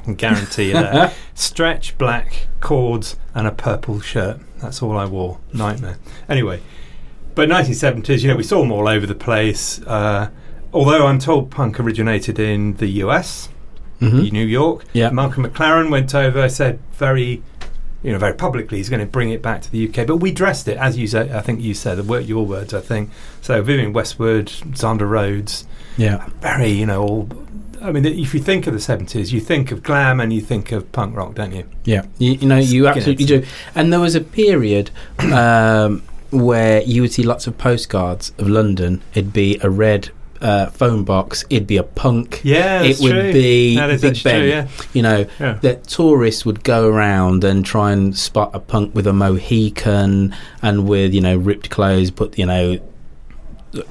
I 0.00 0.04
can 0.04 0.14
guarantee 0.14 0.68
you 0.68 0.72
that. 0.74 1.14
Stretch 1.34 1.96
black 1.98 2.48
cords 2.60 3.16
and 3.34 3.46
a 3.46 3.50
purple 3.52 4.00
shirt. 4.00 4.40
That's 4.58 4.82
all 4.82 4.96
I 4.96 5.04
wore. 5.04 5.38
Nightmare. 5.52 5.98
Anyway, 6.28 6.60
but 7.34 7.48
1970s, 7.48 8.22
you 8.22 8.28
know, 8.28 8.36
we 8.36 8.42
saw 8.42 8.60
them 8.60 8.72
all 8.72 8.88
over 8.88 9.06
the 9.06 9.14
place. 9.14 9.80
Uh, 9.82 10.30
although 10.72 11.06
I'm 11.06 11.18
told 11.18 11.50
punk 11.50 11.78
originated 11.80 12.38
in 12.38 12.74
the 12.74 12.86
US, 13.04 13.48
Mhm. 14.00 14.28
in 14.28 14.32
New 14.32 14.46
York. 14.46 14.84
Yeah. 14.94 15.10
Malcolm 15.10 15.44
McLaren 15.44 15.90
went 15.90 16.14
over, 16.14 16.48
said 16.48 16.78
very, 16.94 17.42
you 18.02 18.12
know, 18.12 18.18
very 18.18 18.32
publicly 18.34 18.78
he's 18.78 18.88
going 18.88 19.00
to 19.00 19.06
bring 19.06 19.28
it 19.30 19.42
back 19.42 19.60
to 19.62 19.70
the 19.70 19.78
UK. 19.86 20.06
But 20.06 20.16
we 20.16 20.32
dressed 20.32 20.66
it, 20.68 20.78
as 20.78 20.96
you 20.96 21.06
said, 21.06 21.30
I 21.32 21.40
think 21.42 21.60
you 21.60 21.74
said, 21.74 21.98
the 21.98 22.02
word, 22.02 22.24
your 22.24 22.46
words, 22.46 22.72
I 22.72 22.80
think. 22.80 23.10
So 23.42 23.60
Vivienne 23.62 23.92
Westwood, 23.92 24.46
Zandra 24.72 25.08
Rhodes, 25.08 25.66
Yeah. 25.98 26.24
very, 26.40 26.70
you 26.70 26.86
know, 26.86 27.02
all. 27.02 27.28
I 27.82 27.92
mean, 27.92 28.04
if 28.04 28.34
you 28.34 28.40
think 28.40 28.66
of 28.66 28.72
the 28.74 28.78
70s, 28.80 29.32
you 29.32 29.40
think 29.40 29.70
of 29.72 29.82
glam 29.82 30.20
and 30.20 30.32
you 30.32 30.40
think 30.40 30.70
of 30.72 30.90
punk 30.92 31.16
rock, 31.16 31.34
don't 31.34 31.52
you? 31.52 31.64
Yeah, 31.84 32.04
you, 32.18 32.32
you 32.32 32.46
know, 32.48 32.58
you 32.58 32.82
Skinheads. 32.84 32.96
absolutely 32.96 33.24
do. 33.24 33.44
And 33.74 33.92
there 33.92 34.00
was 34.00 34.14
a 34.14 34.20
period 34.20 34.90
um, 35.32 36.02
where 36.30 36.82
you 36.82 37.02
would 37.02 37.12
see 37.12 37.22
lots 37.22 37.46
of 37.46 37.56
postcards 37.58 38.32
of 38.38 38.48
London. 38.48 39.02
It'd 39.14 39.32
be 39.32 39.58
a 39.62 39.70
red 39.70 40.10
uh, 40.40 40.66
phone 40.66 41.04
box. 41.04 41.44
It'd 41.50 41.66
be 41.66 41.76
a 41.76 41.82
punk. 41.82 42.40
Yeah, 42.44 42.82
it 42.82 42.98
would 43.00 43.10
true. 43.12 43.32
be 43.32 43.76
That 43.76 43.90
is 43.90 44.00
Big 44.02 44.22
Ben. 44.22 44.40
true, 44.40 44.48
yeah. 44.48 44.68
You 44.94 45.02
know, 45.02 45.26
Yeah. 45.38 45.58
that 45.62 45.84
tourists 45.84 46.44
would 46.46 46.62
go 46.64 46.86
around 46.88 47.44
and 47.44 47.64
try 47.64 47.92
and 47.92 48.16
spot 48.16 48.50
a 48.54 48.58
punk 48.60 48.94
with 48.94 49.06
a 49.06 49.12
Mohican 49.12 50.34
and 50.62 50.88
with 50.88 51.12
you 51.14 51.20
know 51.20 51.36
ripped 51.36 51.70
clothes, 51.70 52.10
but 52.10 52.38
you 52.38 52.46
know. 52.46 52.78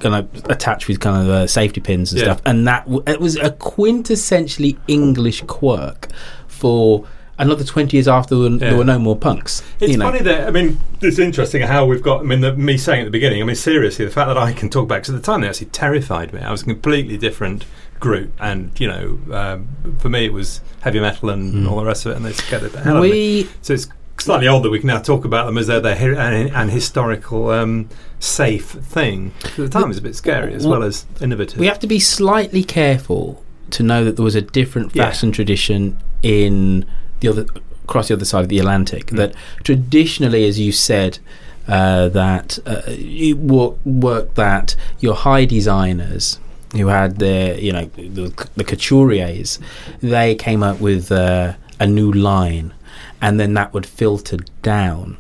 Kind 0.02 0.14
of 0.16 0.28
attached 0.50 0.88
with 0.90 1.00
kind 1.00 1.16
of 1.26 1.30
uh, 1.34 1.48
safety 1.48 1.80
pins 1.80 2.12
and 2.12 2.20
Yeah. 2.20 2.26
stuff, 2.26 2.42
and 2.46 2.68
that 2.68 2.84
w- 2.86 3.02
it 3.08 3.22
was 3.22 3.38
a 3.38 3.50
quintessentially 3.52 4.78
English 4.88 5.42
quirk 5.48 6.10
for 6.48 7.06
another 7.38 7.64
twenty 7.64 7.96
years 7.96 8.08
after 8.08 8.36
there 8.36 8.44
were, 8.44 8.50
Yeah. 8.58 8.70
there 8.72 8.78
were 8.78 8.84
no 8.84 9.00
more 9.00 9.16
punks. 9.16 9.64
It's 9.80 9.96
know. 9.98 10.06
funny 10.06 10.20
that 10.24 10.48
I 10.48 10.52
mean 10.52 10.80
it's 11.02 11.18
interesting 11.20 11.62
how 11.62 11.86
we've 11.86 12.04
got. 12.04 12.20
I 12.20 12.24
mean, 12.24 12.42
the, 12.42 12.54
me 12.56 12.76
saying 12.78 13.02
at 13.02 13.06
the 13.06 13.12
beginning. 13.12 13.42
I 13.42 13.46
mean, 13.46 13.56
seriously, 13.56 14.04
the 14.04 14.12
fact 14.12 14.28
that 14.28 14.38
I 14.38 14.52
can 14.52 14.70
talk 14.70 14.90
back 14.90 15.04
because 15.04 15.16
at 15.16 15.22
the 15.22 15.26
time 15.26 15.42
they 15.42 15.48
actually 15.48 15.68
terrified 15.68 16.34
me. 16.34 16.42
I 16.42 16.52
was 16.52 16.62
a 16.64 16.66
completely 16.66 17.16
different 17.18 17.64
group, 18.02 18.32
and 18.40 18.72
you 18.80 18.88
know, 18.88 19.18
um, 19.32 19.68
for 20.00 20.10
me 20.10 20.26
it 20.26 20.34
was 20.34 20.60
heavy 20.82 21.00
metal 21.00 21.30
and 21.30 21.54
Mm. 21.54 21.72
all 21.72 21.78
the 21.80 21.86
rest 21.86 22.06
of 22.06 22.12
it, 22.12 22.16
and 22.18 22.26
they 22.26 22.34
scared 22.34 22.64
the 22.64 22.80
hell 22.82 22.98
out 22.98 22.98
of 22.98 23.04
me. 23.04 23.12
We 23.12 23.50
So 23.62 23.74
it's 23.74 23.88
slightly 24.22 24.48
older. 24.48 24.70
We 24.70 24.80
can 24.80 24.88
now 24.88 25.00
talk 25.00 25.26
about 25.26 25.46
them 25.46 25.58
as 25.58 25.68
though 25.68 25.80
they're 25.80 25.96
hi- 25.96 26.22
an, 26.32 26.48
an 26.54 26.70
historical 26.70 27.50
um, 27.50 27.90
safe 28.20 28.66
thing. 28.72 29.34
At 29.46 29.56
the 29.56 29.70
time, 29.70 29.84
it 29.84 29.88
was 29.90 29.98
a 29.98 30.02
bit 30.02 30.16
scary 30.16 30.54
as 30.54 30.66
well 30.68 30.84
as 30.84 31.06
innovative. 31.22 31.60
we 31.60 31.68
have 31.68 31.80
to 31.80 31.88
be 31.88 32.00
slightly 32.00 32.64
careful 32.64 33.44
to 33.72 33.84
know 33.84 34.04
that 34.04 34.16
there 34.16 34.26
was 34.26 34.36
a 34.36 34.42
different 34.42 34.96
Yeah. 34.96 35.04
fashion 35.06 35.32
tradition 35.32 35.98
in 36.24 36.86
the 37.20 37.28
other 37.30 37.46
across 37.84 38.08
the 38.10 38.14
other 38.14 38.26
side 38.26 38.44
of 38.44 38.50
the 38.50 38.60
Atlantic. 38.60 39.08
Mm. 39.08 39.18
That 39.18 39.36
traditionally, 39.64 40.46
as 40.48 40.60
you 40.60 40.72
said. 40.72 41.20
Uh, 41.68 42.10
that 42.10 42.58
uh, 42.66 42.82
it 42.88 43.38
wo- 43.38 43.78
worked 43.86 44.34
that 44.34 44.76
your 45.02 45.14
high 45.14 45.46
designers 45.46 46.40
who 46.72 46.88
had 46.88 47.18
their 47.20 47.60
you 47.60 47.72
know 47.72 47.86
the, 47.96 48.34
the 48.56 48.64
couturiers 48.64 49.60
they 50.02 50.34
came 50.34 50.64
up 50.64 50.80
with 50.80 51.12
uh, 51.12 51.54
a 51.80 51.86
new 51.86 52.12
line 52.12 52.74
and 53.22 53.40
then 53.40 53.54
that 53.54 53.74
would 53.74 53.86
filter 53.86 54.38
down 54.62 55.18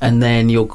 and 0.00 0.22
then 0.22 0.48
you're 0.48 0.68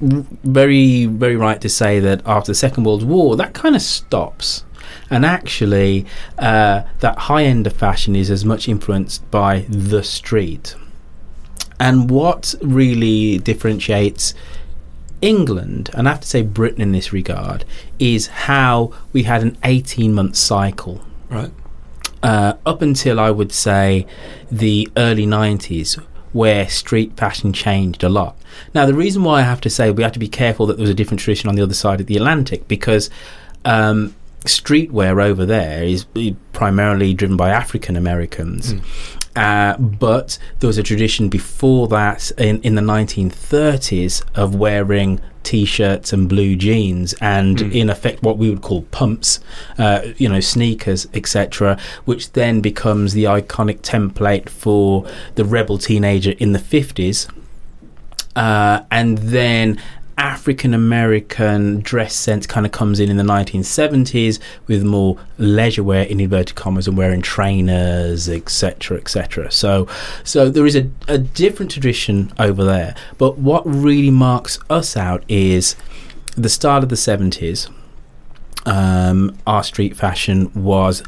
very 0.00 1.06
very 1.06 1.36
right 1.36 1.60
to 1.60 1.68
say 1.68 2.00
that 2.00 2.22
after 2.26 2.50
the 2.50 2.56
second 2.56 2.84
world 2.84 3.02
war 3.02 3.36
that 3.36 3.52
kind 3.52 3.76
of 3.76 3.82
stops 3.82 4.64
and 5.10 5.24
actually 5.24 6.04
uh, 6.38 6.82
that 7.00 7.18
high 7.18 7.44
end 7.44 7.66
of 7.66 7.72
fashion 7.72 8.16
is 8.16 8.30
as 8.30 8.44
much 8.44 8.68
influenced 8.68 9.28
by 9.30 9.60
the 9.68 10.02
street 10.02 10.74
and 11.78 12.10
what 12.10 12.54
really 12.62 13.38
differentiates 13.38 14.34
England, 15.22 15.88
and 15.94 16.08
I 16.08 16.12
have 16.12 16.20
to 16.20 16.28
say 16.28 16.42
Britain 16.42 16.82
in 16.82 16.92
this 16.92 17.12
regard, 17.12 17.64
is 17.98 18.26
how 18.26 18.92
we 19.12 19.22
had 19.22 19.42
an 19.42 19.56
18 19.64 20.12
month 20.12 20.36
cycle. 20.36 21.00
right. 21.30 21.52
Uh, 22.22 22.54
up 22.64 22.82
until 22.82 23.18
I 23.18 23.30
would 23.30 23.52
say 23.52 24.06
the 24.50 24.88
early 24.96 25.26
90s, 25.26 26.00
where 26.32 26.68
street 26.68 27.16
fashion 27.16 27.52
changed 27.52 28.02
a 28.02 28.08
lot. 28.08 28.36
Now, 28.74 28.86
the 28.86 28.94
reason 28.94 29.24
why 29.24 29.40
I 29.40 29.42
have 29.42 29.60
to 29.62 29.70
say 29.70 29.90
we 29.90 30.02
have 30.02 30.12
to 30.12 30.18
be 30.18 30.28
careful 30.28 30.66
that 30.66 30.76
there 30.76 30.82
was 30.82 30.90
a 30.90 30.94
different 30.94 31.20
tradition 31.20 31.48
on 31.48 31.56
the 31.56 31.62
other 31.62 31.74
side 31.74 32.00
of 32.00 32.06
the 32.06 32.16
Atlantic 32.16 32.68
because 32.68 33.10
um, 33.64 34.14
streetwear 34.44 35.22
over 35.22 35.44
there 35.44 35.84
is 35.84 36.06
primarily 36.52 37.14
driven 37.14 37.36
by 37.36 37.50
African 37.50 37.96
Americans. 37.96 38.74
Uh, 39.34 39.76
but 39.78 40.38
there 40.60 40.68
was 40.68 40.78
a 40.78 40.82
tradition 40.82 41.28
before 41.28 41.88
that 41.88 42.30
in, 42.32 42.60
in 42.62 42.74
the 42.74 42.82
1930s 42.82 44.22
of 44.34 44.54
wearing 44.54 45.20
t-shirts 45.42 46.12
and 46.12 46.28
blue 46.28 46.56
jeans 46.56 47.14
and 47.20 47.58
Mm. 47.58 47.72
in 47.74 47.90
effect 47.90 48.22
what 48.22 48.38
we 48.38 48.48
would 48.50 48.62
call 48.62 48.82
pumps 48.90 49.40
uh, 49.78 50.00
you 50.16 50.28
know 50.28 50.40
sneakers 50.40 51.06
etc 51.14 51.78
which 52.04 52.32
then 52.32 52.60
becomes 52.60 53.12
the 53.12 53.24
iconic 53.24 53.80
template 53.80 54.48
for 54.48 55.04
the 55.34 55.44
rebel 55.44 55.78
teenager 55.78 56.32
in 56.38 56.52
the 56.52 56.58
50s 56.58 57.28
uh, 58.36 58.80
and 58.90 59.18
then 59.18 59.80
African 60.18 60.74
American 60.74 61.80
dress 61.80 62.14
sense 62.14 62.46
kind 62.46 62.66
of 62.66 62.72
comes 62.72 63.00
in 63.00 63.10
in 63.10 63.16
the 63.16 63.22
1970s 63.22 64.38
with 64.66 64.82
more 64.84 65.18
leisure 65.38 65.82
wear 65.82 66.04
in 66.04 66.20
inverted 66.20 66.56
commas 66.56 66.86
and 66.86 66.96
wearing 66.96 67.22
trainers, 67.22 68.28
etc., 68.28 68.98
etc. 68.98 69.50
So, 69.50 69.88
so 70.24 70.50
there 70.50 70.66
is 70.66 70.76
a, 70.76 70.90
a 71.08 71.18
different 71.18 71.70
tradition 71.70 72.32
over 72.38 72.64
there. 72.64 72.94
But 73.18 73.38
what 73.38 73.62
really 73.66 74.10
marks 74.10 74.58
us 74.68 74.96
out 74.96 75.24
is 75.28 75.76
the 76.36 76.48
start 76.48 76.82
of 76.82 76.88
the 76.88 76.96
70s. 76.96 77.70
Um, 78.64 79.36
our 79.46 79.64
street 79.64 79.96
fashion 79.96 80.50
was 80.54 81.02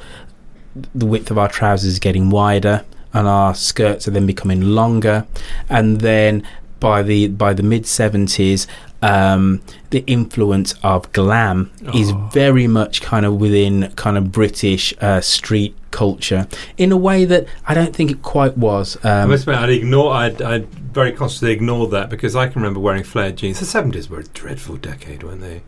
the 0.94 1.06
width 1.06 1.30
of 1.30 1.38
our 1.38 1.49
trousers 1.49 1.99
getting 1.99 2.30
wider 2.30 2.84
and 3.12 3.28
our 3.28 3.54
skirts 3.54 4.08
are 4.08 4.11
then 4.11 4.26
becoming 4.26 4.61
longer 4.61 5.26
and 5.68 6.00
then 6.00 6.46
by 6.80 7.00
the 7.02 7.28
by 7.28 7.54
the 7.54 7.62
mid 7.62 7.84
70s 7.84 8.66
um, 9.04 9.61
the 9.90 10.02
influence 10.06 10.75
of 10.82 11.11
glam 11.12 11.70
is 11.94 12.11
very 12.32 12.66
much 12.66 13.02
kind 13.02 13.26
of 13.26 13.34
within 13.40 13.92
kind 13.96 14.16
of 14.16 14.32
British 14.32 14.94
uh, 15.00 15.20
street 15.20 15.76
culture 15.90 16.46
in 16.78 16.90
a 16.90 16.96
way 16.96 17.25
that 17.25 17.46
I 17.66 17.75
don't 17.75 17.94
think 17.94 18.11
it 18.11 18.23
quite 18.23 18.56
was. 18.58 18.96
I 19.04 19.23
Um, 19.23 19.30
must 19.30 19.42
admit, 19.44 19.58
I'd 19.58 19.70
ignore, 19.70 20.12
I'd, 20.14 20.40
I'd 20.42 20.66
very 20.68 21.12
consciously 21.12 21.52
ignored 21.52 21.90
that 21.92 22.08
because 22.11 22.34
I 22.34 22.46
can 22.49 22.62
remember 22.62 22.80
wearing 22.80 23.04
flared 23.04 23.37
jeans. 23.37 23.58
The 23.61 23.66
seventies 23.66 24.08
were 24.08 24.20
a 24.20 24.25
dreadful 24.25 24.76
decade, 24.76 25.23
weren't 25.23 25.40
they? 25.42 25.62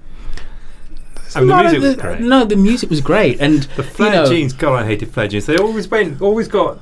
I 1.34 1.40
mean, 1.40 1.48
the 1.48 1.54
No, 1.56 1.62
music 1.62 1.80
was 1.82 1.96
the- 1.96 2.02
great. 2.02 2.20
No, 2.20 2.44
the 2.44 2.56
music 2.56 2.88
was 2.90 3.00
great, 3.00 3.40
and 3.40 3.62
The 3.76 3.82
flared 3.82 4.14
you 4.14 4.20
know, 4.22 4.28
jeans, 4.28 4.52
God, 4.52 4.82
I 4.82 4.86
hated 4.86 5.10
flared 5.10 5.30
jeans. 5.32 5.46
They 5.46 5.58
always 5.58 5.88
went, 5.88 6.22
always 6.22 6.48
got 6.48 6.78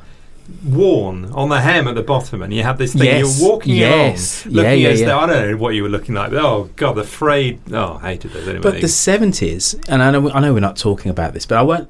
worn 0.65 1.27
on 1.33 1.49
the 1.49 1.61
hem 1.61 1.89
at 1.89 1.95
the 1.95 2.03
bottom, 2.03 2.43
and 2.43 2.53
you 2.53 2.63
had 2.63 2.79
this 2.79 2.93
thing. 2.93 3.05
Yes, 3.05 3.41
You're 3.41 3.51
walking 3.51 3.75
yes. 3.75 4.45
along, 4.45 4.55
looking 4.57 4.71
Yeah, 4.71 4.77
yeah, 4.77 4.89
as 4.89 5.01
yeah. 5.01 5.07
though 5.07 5.19
I 5.21 5.27
don't 5.27 5.51
know 5.51 5.57
what 5.57 5.71
you 5.75 5.83
were 5.83 5.89
looking 5.89 6.15
like. 6.15 6.31
But, 6.31 6.45
oh 6.45 6.71
God, 6.77 6.93
the 6.95 7.05
frayed. 7.05 7.61
Oh, 7.73 7.99
I 8.03 8.09
hated 8.13 8.33
those. 8.33 8.47
Anyway, 8.49 8.63
But 8.63 8.81
the 8.81 8.89
seventies, 8.89 9.75
and 9.89 10.03
I 10.03 10.11
know 10.11 10.31
I 10.31 10.41
know 10.41 10.53
we're 10.53 10.61
not 10.61 10.77
talking 10.77 11.11
about 11.11 11.33
this, 11.35 11.47
but 11.47 11.59
I 11.59 11.63
won't 11.63 11.89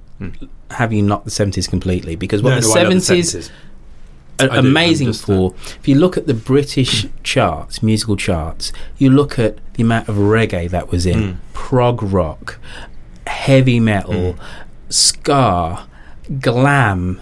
have 0.70 0.92
you 0.92 1.02
knock 1.02 1.25
the 1.25 1.30
seventies 1.30 1.66
completely 1.68 2.16
because 2.16 2.42
what 2.42 2.50
Hmm. 2.54 2.61
No, 2.61 2.61
the 2.61 2.68
no, 2.68 2.80
I 2.80 2.82
love 2.84 2.92
the 2.94 3.00
seventies 3.00 3.34
70s. 3.34 3.50
are 4.40 4.50
I 4.52 4.58
amazing 4.58 5.12
for. 5.12 5.54
If 5.80 5.87
you 5.88 5.96
look 5.96 6.16
at 6.16 6.26
the 6.26 6.34
British 6.34 7.06
charts, 7.23 7.82
musical 7.82 8.16
charts, 8.16 8.73
you 8.99 9.11
look 9.11 9.38
at 9.38 9.58
the 9.75 9.82
amount 9.82 10.08
of 10.08 10.16
reggae 10.16 10.70
that 10.70 10.90
was 10.90 11.06
in, 11.06 11.18
Mm. 11.20 11.37
prog 11.52 12.02
rock, 12.02 12.58
heavy 13.26 13.78
metal, 13.80 14.37
ska, 14.88 15.87
glam, 16.40 17.20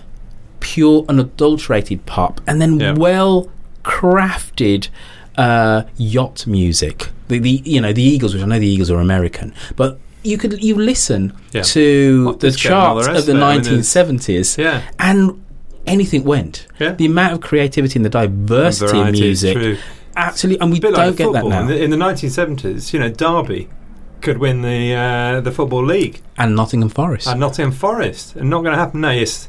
pure 0.62 1.04
unadulterated 1.09 2.07
pop, 2.07 2.40
and 2.47 2.61
then 2.62 2.81
Yeah. 2.81 2.95
well 2.95 3.49
crafted 3.85 4.88
uh, 5.37 5.83
yacht 5.97 6.47
music. 6.47 7.09
The, 7.28 7.38
the 7.38 7.62
you 7.64 7.81
know 7.81 7.92
the 7.92 8.02
Eagles, 8.02 8.35
which 8.35 8.42
I 8.42 8.47
know 8.47 8.59
the 8.59 8.66
Eagles 8.66 8.90
are 8.90 8.99
American, 9.00 9.52
but 9.76 9.99
you 10.23 10.38
could 10.38 10.62
you 10.62 10.75
listen 10.76 11.33
Yeah. 11.52 11.62
to 11.62 12.37
the 12.38 12.49
disco 12.50 12.69
and 12.69 12.76
all 12.76 12.95
the 12.97 13.02
charts 13.04 13.19
of 13.21 13.26
the 13.26 13.33
of. 13.37 13.42
I 13.42 13.54
mean, 13.57 13.62
1970s, 13.62 14.59
Yeah. 14.59 14.83
and 14.99 15.42
anything 15.87 16.23
went. 16.25 16.66
Yeah. 16.78 16.92
The 16.92 17.07
amount 17.07 17.33
of 17.35 17.40
creativity 17.40 17.99
and 17.99 18.04
the 18.04 18.11
diversity 18.11 18.99
in 19.00 19.12
music, 19.12 19.78
absolutely, 20.16 20.61
and 20.61 20.71
we 20.73 20.78
don't 20.81 20.92
like 20.92 21.16
get 21.16 21.33
that 21.33 21.45
now. 21.47 21.62
In 21.62 21.66
the, 21.69 21.83
in 21.83 21.90
the 21.90 21.97
1970s, 21.97 22.92
you 22.92 23.00
know, 23.00 23.09
Derby 23.09 23.69
could 24.21 24.38
win 24.38 24.62
the 24.62 24.95
uh, 24.95 25.40
the 25.40 25.50
football 25.50 25.85
league, 25.85 26.21
and 26.38 26.54
Nottingham 26.54 26.90
Forest. 26.90 27.26
and 27.26 27.40
Nottingham 27.40 27.73
Forest, 27.73 28.37
and 28.37 28.49
not 28.50 28.61
going 28.62 28.73
to 28.75 28.78
happen 28.78 29.00
now. 29.00 29.11
Yes, 29.11 29.49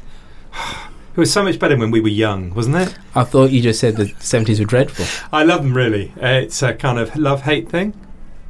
it 1.14 1.20
was 1.20 1.32
so 1.32 1.44
much 1.44 1.58
better 1.60 1.76
when 1.76 1.92
we 1.92 2.00
were 2.00 2.08
young, 2.08 2.52
wasn't 2.54 2.76
it? 2.76 2.98
I 3.14 3.22
thought 3.22 3.52
you 3.52 3.62
just 3.62 3.78
said 3.78 3.96
the 3.96 4.06
70s 4.06 4.58
were 4.58 4.64
dreadful. 4.64 5.06
I 5.32 5.44
love 5.44 5.62
them 5.62 5.76
really. 5.76 6.12
Uh, 6.20 6.42
it's 6.42 6.60
a 6.62 6.74
kind 6.74 6.98
of 6.98 7.14
love 7.16 7.42
hate 7.42 7.68
thing, 7.68 7.94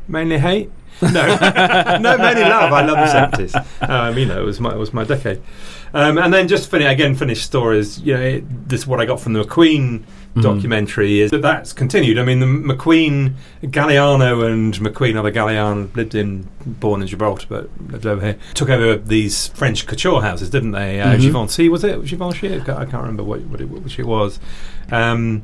mainly 0.09 0.38
hate. 0.38 0.71
No, 1.02 1.11
no, 2.00 2.16
mainly 2.16 2.42
love. 2.42 2.73
I 2.73 2.87
love 2.87 2.97
the 2.97 3.06
seventies. 3.09 3.54
Um, 3.80 4.16
you 4.16 4.26
know, 4.26 4.40
it 4.40 4.44
was 4.44 4.61
my 4.61 4.73
it 4.73 4.78
was 4.78 4.94
my 4.94 5.04
decade. 5.04 5.42
Um, 5.92 6.18
and 6.18 6.33
then 6.33 6.49
just 6.49 6.71
finish 6.71 6.90
again. 6.90 7.14
Finish 7.16 7.42
stories. 7.42 8.00
You 8.00 8.14
know, 8.14 8.21
it, 8.21 8.68
this 8.68 8.83
is 8.83 8.87
what 8.87 9.00
I 9.00 9.04
got 9.04 9.21
from 9.21 9.33
the 9.33 9.44
McQueen 9.44 10.04
Mhm. 10.37 10.43
documentary 10.43 11.21
is 11.21 11.31
that 11.31 11.43
that's 11.43 11.73
continued. 11.73 12.19
I 12.19 12.25
mean, 12.25 12.41
the 12.41 12.47
McQueen, 12.47 13.35
Galliano, 13.62 14.45
and 14.50 14.75
McQueen, 14.75 15.17
other 15.17 15.31
Galliano, 15.31 15.95
lived 15.95 16.14
in, 16.14 16.49
born 16.67 17.03
in 17.03 17.07
Gibraltar, 17.09 17.47
but 17.49 17.71
lived 17.91 18.07
over 18.07 18.21
here. 18.25 18.37
Took 18.55 18.69
over 18.71 18.97
these 18.97 19.49
French 19.49 19.87
couture 19.87 20.23
houses, 20.23 20.50
didn't 20.50 20.73
they? 20.73 21.00
Uh, 21.00 21.14
Mhm. 21.14 21.21
Givenchy 21.21 21.69
was 21.69 21.85
it? 21.85 22.05
Givenchy? 22.05 22.49
I 22.55 22.59
can't 22.61 22.71
I 22.79 22.85
can't 22.85 23.03
remember 23.03 23.23
what, 23.23 23.41
what 23.43 23.61
it, 23.61 23.69
which 23.71 23.99
it 23.99 24.07
was. 24.07 24.41
Um, 24.91 25.43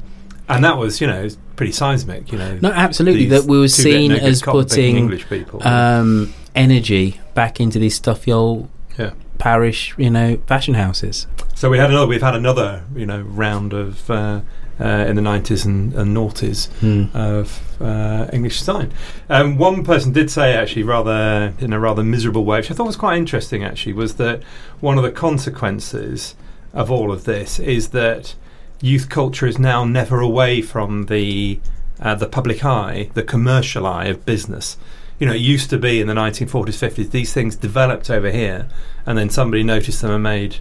and 0.49 0.65
that 0.65 0.77
was, 0.77 1.01
you 1.01 1.07
know, 1.07 1.29
pretty 1.55 1.73
seismic. 1.73 2.33
You 2.33 2.39
know, 2.39 2.59
No, 2.61 2.71
absolutely. 2.73 3.27
That 3.27 3.45
we 3.45 3.59
were 3.61 3.69
seen 3.69 4.11
as 4.13 4.43
putting 4.43 4.97
English 4.97 5.29
people. 5.29 5.63
um, 5.67 6.33
energy 6.57 7.21
back 7.35 7.61
into 7.61 7.79
these 7.79 7.95
stuffy 7.95 8.33
old 8.33 8.69
Yeah. 8.99 9.11
Parish, 9.41 9.95
you 9.99 10.11
know, 10.11 10.37
fashion 10.47 10.75
houses. 10.75 11.27
So 11.57 11.69
we 11.71 11.79
had 11.79 11.91
another. 11.91 12.07
We've 12.07 12.23
had 12.23 12.37
another, 12.37 12.85
you 12.95 13.07
know, 13.07 13.21
round 13.23 13.73
of 13.73 14.09
uh, 14.11 14.41
uh, 14.81 14.85
in 15.09 15.17
the 15.17 15.23
nineties 15.23 15.67
and, 15.67 15.93
and 15.95 16.17
noughties 16.17 16.69
Hmm. 16.81 17.05
of 17.15 17.61
uh, 17.81 18.29
English 18.33 18.59
design. 18.61 18.93
Um, 19.29 19.59
one 19.59 19.83
person 19.85 20.13
did 20.13 20.31
say, 20.31 20.55
actually, 20.55 20.85
rather 20.85 21.53
in 21.59 21.73
a 21.73 21.81
rather 21.81 22.03
miserable 22.05 22.45
way, 22.45 22.59
which 22.59 22.71
I 22.71 22.75
thought 22.75 22.87
was 22.87 22.97
quite 22.97 23.19
interesting. 23.19 23.65
Actually, 23.65 23.95
was 23.95 24.15
that 24.15 24.43
one 24.81 24.97
of 24.99 25.03
the 25.05 25.11
consequences 25.13 26.35
of 26.73 26.91
all 26.91 27.11
of 27.13 27.25
this 27.25 27.59
is 27.59 27.89
that 27.89 28.35
youth 28.81 29.09
culture 29.09 29.47
is 29.49 29.59
now 29.59 29.85
never 29.85 30.21
away 30.21 30.63
from 30.63 31.07
the 31.07 31.61
uh, 32.01 32.15
the 32.15 32.27
public 32.29 32.65
eye, 32.65 33.11
the 33.15 33.23
commercial 33.23 33.87
eye 33.87 34.07
of 34.07 34.25
business. 34.25 34.77
You 35.21 35.27
know, 35.27 35.35
it 35.35 35.41
used 35.41 35.71
to 35.71 35.79
be 35.79 36.01
in 36.01 36.09
the 36.09 36.15
1940s, 36.15 36.91
50s. 36.91 37.11
These 37.11 37.33
things 37.33 37.55
developed 37.55 38.11
over 38.11 38.31
here, 38.31 38.67
and 39.07 39.17
then 39.17 39.31
somebody 39.31 39.63
noticed 39.63 40.03
them 40.03 40.11
and 40.11 40.23
made 40.23 40.57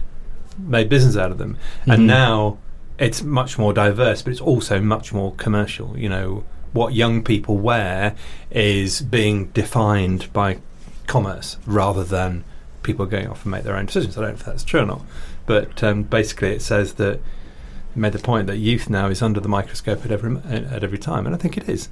made 0.58 0.88
business 0.88 1.16
out 1.16 1.32
of 1.32 1.38
them. 1.38 1.56
Mhm. 1.86 1.94
And 1.94 2.06
now 2.06 2.58
it's 2.98 3.22
much 3.22 3.58
more 3.58 3.72
diverse, 3.72 4.20
but 4.22 4.30
it's 4.30 4.40
also 4.40 4.80
much 4.80 5.12
more 5.12 5.32
commercial. 5.36 5.98
You 5.98 6.10
know, 6.10 6.44
what 6.72 6.92
young 6.92 7.22
people 7.22 7.56
wear 7.56 8.14
is 8.50 9.00
being 9.00 9.46
defined 9.46 10.32
by 10.32 10.58
commerce 11.06 11.56
rather 11.66 12.04
than 12.04 12.44
people 12.82 13.06
going 13.06 13.26
off 13.28 13.44
and 13.44 13.52
make 13.52 13.64
their 13.64 13.76
own 13.76 13.86
decisions. 13.86 14.16
I 14.16 14.20
don't 14.20 14.30
know 14.30 14.36
if 14.36 14.44
that's 14.44 14.64
true 14.64 14.80
or 14.80 14.86
not, 14.86 15.02
but 15.46 15.82
um, 15.82 16.02
basically 16.04 16.50
it 16.50 16.62
says 16.62 16.94
that 16.94 17.20
made 17.94 18.12
the 18.12 18.18
point 18.18 18.46
that 18.46 18.58
youth 18.58 18.88
now 18.88 19.08
is 19.08 19.20
under 19.22 19.40
the 19.40 19.48
microscope 19.48 20.04
at 20.04 20.12
every 20.12 20.36
at 20.48 20.84
every 20.84 20.98
time, 20.98 21.26
and 21.26 21.34
I 21.34 21.38
think 21.38 21.56
it 21.56 21.68
is. 21.68 21.88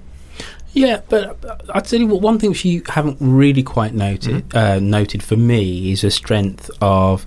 Yeah, 0.79 1.01
but 1.09 1.45
uh, 1.45 1.57
I'll 1.75 1.83
tell 1.83 2.01
you 2.01 2.07
what. 2.07 2.21
One 2.23 2.38
thing 2.38 2.51
which 2.51 2.64
you 2.64 2.83
haven't 2.88 3.17
really 3.21 3.62
quite 3.62 3.95
noted 3.95 4.55
uh, 4.55 4.79
noted 4.81 5.23
for 5.23 5.37
me 5.37 5.93
is 5.93 6.03
the 6.03 6.11
strength 6.11 6.71
of 6.81 7.27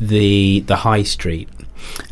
the 0.00 0.60
the 0.60 0.76
high 0.76 1.02
street, 1.04 1.48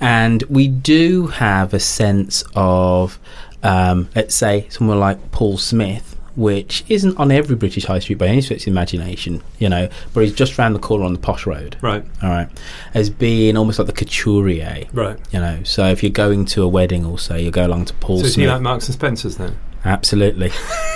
and 0.01 0.43
we 0.45 0.69
do 0.69 1.27
have 1.29 1.75
a 1.75 1.81
sense 1.81 2.45
of, 2.55 3.19
um, 3.63 4.09
let's 4.15 4.35
say, 4.35 4.67
someone 4.71 5.01
like 5.01 5.33
Paul 5.33 5.57
Smith, 5.59 6.17
which 6.37 6.85
isn't 6.89 7.17
on 7.19 7.31
every 7.33 7.57
British 7.57 7.85
high 7.85 7.99
street 8.01 8.19
by 8.19 8.27
any 8.27 8.41
stretch 8.43 8.61
of 8.61 8.65
the 8.67 8.71
imagination, 8.71 9.43
you 9.59 9.69
know, 9.69 9.89
but 10.13 10.21
he's 10.25 10.35
just 10.35 10.59
round 10.59 10.75
the 10.75 10.79
corner 10.81 11.05
on 11.05 11.13
the 11.15 11.19
posh 11.19 11.47
road, 11.47 11.77
Right. 11.81 12.05
all 12.23 12.29
right, 12.29 12.49
as 12.95 13.09
being 13.11 13.57
almost 13.57 13.79
like 13.79 13.87
the 13.87 13.93
couturier, 13.95 14.85
Right. 14.93 15.17
you 15.33 15.41
know. 15.41 15.61
So 15.65 15.87
if 15.87 16.03
you're 16.03 16.11
going 16.11 16.45
to 16.47 16.63
a 16.63 16.69
wedding, 16.69 17.05
also 17.07 17.37
you 17.37 17.51
go 17.51 17.67
along 17.67 17.87
to 17.87 17.95
Paul 17.95 18.19
so 18.21 18.27
is 18.27 18.35
Smith. 18.35 18.47
he 18.47 18.53
like 18.53 18.63
Marks 18.63 18.87
and 18.87 18.95
Spencers 18.95 19.37
then? 19.37 19.57
Absolutely, 19.87 20.51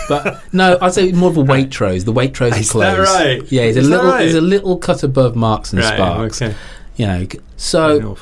but 0.09 0.42
no, 0.53 0.76
I'd 0.81 0.92
say 0.94 1.12
more 1.12 1.31
of 1.31 1.37
a 1.37 1.42
Waitrose. 1.44 2.05
The 2.05 2.12
Waitrose 2.12 2.59
Is 2.59 2.70
clothes. 2.70 2.96
that 3.09 3.14
right? 3.38 3.53
Yeah, 3.53 3.66
he's 3.66 3.76
Is 3.76 3.87
a 3.87 3.90
little. 3.90 4.11
right? 4.11 4.24
He's 4.24 4.35
a 4.35 4.40
little 4.40 4.76
cut 4.79 5.03
above 5.03 5.37
Marks 5.37 5.72
and 5.72 5.81
Right, 5.83 5.94
Sparks. 5.94 6.42
okay. 6.42 6.55
You 6.96 7.07
know, 7.07 7.26
so 7.57 8.16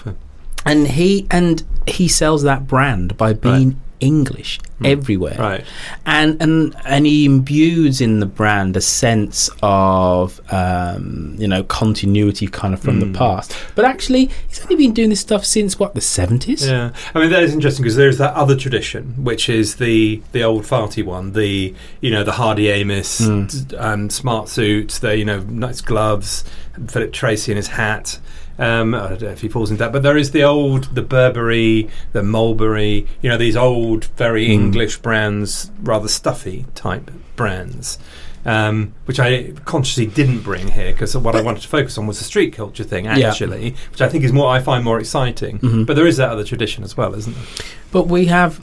and 0.66 0.86
he 0.86 1.26
and 1.30 1.62
he 1.86 2.06
sells 2.06 2.42
that 2.42 2.66
brand 2.66 3.16
by 3.16 3.32
being 3.32 3.80
English 4.00 4.60
everywhere. 4.84 5.34
Hmm. 5.34 5.40
Right. 5.42 5.64
And 6.06 6.40
and 6.42 6.76
and 6.84 7.04
he 7.06 7.24
imbues 7.24 8.00
in 8.00 8.20
the 8.20 8.26
brand 8.26 8.76
a 8.76 8.80
sense 8.80 9.50
of 9.62 10.40
um, 10.52 11.34
you 11.38 11.48
know 11.48 11.62
continuity 11.64 12.46
kind 12.46 12.74
of 12.74 12.80
from 12.80 12.98
Mm. 13.00 13.12
the 13.12 13.18
past. 13.18 13.54
But 13.74 13.84
actually, 13.84 14.30
he's 14.48 14.60
only 14.62 14.76
been 14.76 14.92
doing 14.94 15.10
this 15.10 15.20
stuff 15.20 15.44
since 15.44 15.78
what 15.78 15.94
the 15.94 16.00
seventies. 16.00 16.66
Yeah, 16.66 16.92
I 17.14 17.18
mean 17.20 17.30
that 17.30 17.42
is 17.42 17.52
interesting 17.52 17.82
because 17.82 17.96
there's 17.96 18.18
that 18.18 18.34
other 18.34 18.56
tradition, 18.56 19.14
which 19.24 19.48
is 19.48 19.76
the 19.76 20.22
the 20.32 20.42
old 20.44 20.64
farty 20.64 21.04
one, 21.04 21.32
the 21.32 21.74
you 22.00 22.10
know 22.10 22.24
the 22.24 22.32
Hardy 22.32 22.68
Amies 22.70 23.20
Mm. 23.20 23.74
um, 23.82 24.10
smart 24.10 24.48
suits, 24.48 24.98
the 25.00 25.16
you 25.16 25.24
know 25.24 25.40
nice 25.40 25.80
gloves, 25.80 26.44
Philip 26.88 27.12
Treacy 27.12 27.48
in 27.50 27.56
his 27.56 27.68
hat. 27.68 28.18
Um, 28.58 28.94
I 28.94 29.10
don't 29.10 29.22
know 29.22 29.28
if 29.28 29.40
he 29.40 29.48
falls 29.48 29.70
into 29.70 29.82
that, 29.84 29.92
but 29.92 30.02
there 30.02 30.16
is 30.16 30.32
the 30.32 30.42
old, 30.42 30.94
the 30.94 31.02
Burberry, 31.02 31.88
the 32.12 32.22
Mulberry, 32.22 33.06
you 33.22 33.28
know 33.30 33.36
these 33.36 33.56
old, 33.56 34.06
very 34.16 34.46
Mm. 34.48 34.50
English 34.50 34.96
brands, 34.98 35.70
rather 35.82 36.08
stuffy 36.08 36.66
type 36.74 37.10
brands. 37.36 37.98
Um, 38.46 38.92
which 39.04 39.20
I 39.20 39.52
consciously 39.66 40.06
didn't 40.06 40.40
bring 40.40 40.68
here 40.68 40.92
because 40.92 41.14
what 41.16 41.36
I 41.36 41.42
wanted 41.42 41.60
to 41.62 41.68
focus 41.68 41.98
on 41.98 42.06
was 42.06 42.18
the 42.18 42.24
street 42.24 42.54
culture 42.54 42.84
thing, 42.84 43.04
Yeah. 43.04 43.28
actually, 43.30 43.74
which 43.90 44.00
I 44.00 44.08
think 44.08 44.24
is 44.24 44.32
more 44.32 44.48
I 44.48 44.60
find 44.60 44.82
more 44.84 44.98
exciting. 44.98 45.58
Mhm. 45.58 45.84
But 45.86 45.96
there 45.96 46.06
is 46.06 46.16
that 46.16 46.30
other 46.30 46.44
tradition 46.44 46.82
as 46.82 46.96
well, 46.96 47.14
isn't 47.14 47.34
there? 47.34 47.44
But 47.92 48.06
we 48.08 48.26
have, 48.26 48.60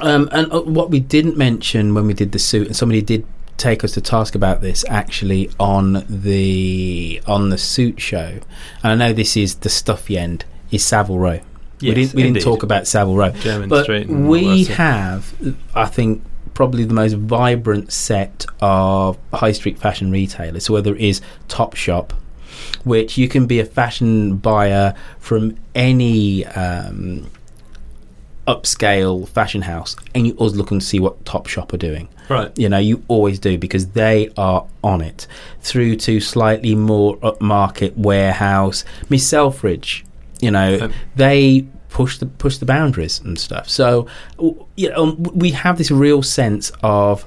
um, 0.00 0.28
and 0.32 0.50
uh, 0.50 0.60
what 0.62 0.90
we 0.90 1.00
didn't 1.00 1.36
mention 1.36 1.92
when 1.92 2.06
we 2.06 2.14
did 2.14 2.32
the 2.32 2.38
suit, 2.38 2.66
and 2.68 2.76
somebody 2.76 3.02
did 3.02 3.24
take 3.56 3.84
us 3.84 3.92
to 3.92 4.00
task 4.00 4.34
about 4.34 4.60
this 4.60 4.84
actually 4.88 5.50
on 5.60 6.04
the 6.08 7.20
on 7.26 7.50
the 7.50 7.58
suit 7.58 8.00
show. 8.00 8.40
And 8.82 8.92
I 8.92 8.94
know 8.94 9.12
this 9.12 9.36
is 9.36 9.56
the 9.56 9.68
stuffy 9.68 10.18
end 10.18 10.44
is 10.70 10.84
Savile 10.84 11.18
Row. 11.18 11.40
we 11.80 11.88
Yes, 11.88 11.94
didn't 11.96 12.14
we 12.14 12.22
indeed. 12.22 12.34
didn't 12.40 12.44
talk 12.44 12.62
about 12.62 12.86
Savile 12.86 13.16
Row, 13.16 13.30
Jermyn 13.30 13.68
but 13.68 13.84
Street 13.84 14.08
we 14.08 14.64
have, 14.64 15.34
I 15.74 15.86
think. 15.86 16.22
Probably 16.54 16.84
the 16.84 16.94
most 16.94 17.14
vibrant 17.14 17.92
set 17.92 18.46
of 18.60 19.18
high 19.32 19.50
street 19.50 19.76
fashion 19.76 20.12
retailers. 20.12 20.64
So 20.66 20.72
whether 20.74 20.94
it 20.94 21.00
is 21.00 21.20
Topshop, 21.48 22.12
which 22.84 23.18
you 23.18 23.26
can 23.28 23.46
be 23.46 23.58
a 23.58 23.64
fashion 23.64 24.36
buyer 24.36 24.94
from 25.18 25.56
any 25.74 26.46
um, 26.46 27.28
upscale 28.46 29.26
fashion 29.28 29.62
house 29.62 29.96
and 30.14 30.26
you 30.26 30.34
always 30.34 30.54
look 30.54 30.70
and 30.70 30.82
see 30.82 31.00
what 31.00 31.24
Topshop 31.24 31.72
are 31.72 31.78
doing. 31.78 32.08
Right. 32.28 32.56
You 32.58 32.68
know, 32.68 32.78
you 32.78 33.02
always 33.08 33.38
do 33.38 33.58
because 33.58 33.88
they 33.88 34.30
are 34.36 34.66
on 34.82 35.00
it. 35.00 35.26
Through 35.60 35.96
to 35.96 36.20
slightly 36.20 36.74
more 36.74 37.16
upmarket 37.18 37.96
warehouse, 37.96 38.84
Miss 39.08 39.26
Selfridge, 39.26 40.04
you 40.40 40.50
know, 40.50 40.78
Um, 40.82 40.92
they 41.16 41.66
push 41.88 42.18
the 42.18 42.26
push 42.26 42.58
the 42.58 42.66
boundaries 42.66 43.20
and 43.20 43.38
stuff. 43.38 43.68
So 43.68 44.06
you 44.76 44.90
know, 44.90 45.12
we 45.12 45.52
have 45.52 45.78
this 45.78 45.90
real 45.90 46.22
sense 46.22 46.72
of 46.82 47.24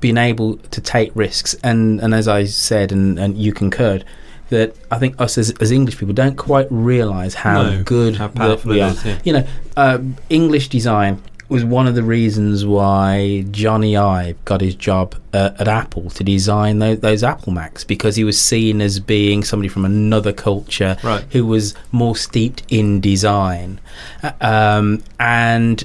being 0.00 0.18
able 0.18 0.56
to 0.56 0.80
take 0.80 1.12
risks, 1.14 1.54
and 1.62 2.00
and 2.00 2.12
as 2.12 2.26
I 2.26 2.44
said, 2.44 2.92
and, 2.92 3.18
and 3.18 3.38
you 3.38 3.52
concurred. 3.52 4.04
That 4.52 4.76
I 4.90 4.98
think 4.98 5.18
us 5.18 5.38
as, 5.38 5.50
as 5.60 5.70
English 5.72 5.96
people 5.98 6.12
don't 6.14 6.36
quite 6.36 6.66
realise 6.70 7.34
how 7.34 7.62
No, 7.62 7.82
good 7.82 8.16
how 8.16 8.28
that 8.28 8.36
powerful 8.36 8.72
we 8.72 8.80
are. 8.82 8.90
is, 8.90 9.02
yeah. 9.04 9.18
You 9.24 9.32
know, 9.32 9.46
um, 9.78 10.16
English 10.28 10.68
design 10.68 11.22
was 11.48 11.64
one 11.64 11.86
of 11.86 11.94
the 11.94 12.02
reasons 12.02 12.64
why 12.64 13.44
Jony 13.50 13.96
Ive 13.98 14.36
got 14.44 14.60
his 14.60 14.74
job 14.74 15.14
uh, 15.32 15.50
at 15.58 15.68
Apple 15.68 16.10
to 16.10 16.22
design 16.24 16.78
those, 16.80 17.00
those 17.00 17.22
Apple 17.22 17.52
Macs 17.52 17.82
because 17.84 18.16
he 18.16 18.24
was 18.24 18.38
seen 18.38 18.80
as 18.82 19.00
being 19.00 19.42
somebody 19.42 19.68
from 19.68 19.84
another 19.86 20.32
culture 20.34 20.96
Right. 21.02 21.24
who 21.30 21.46
was 21.46 21.74
more 21.90 22.14
steeped 22.16 22.62
in 22.68 23.00
design. 23.00 23.80
Uh, 24.22 24.32
Um, 24.40 25.02
and 25.18 25.82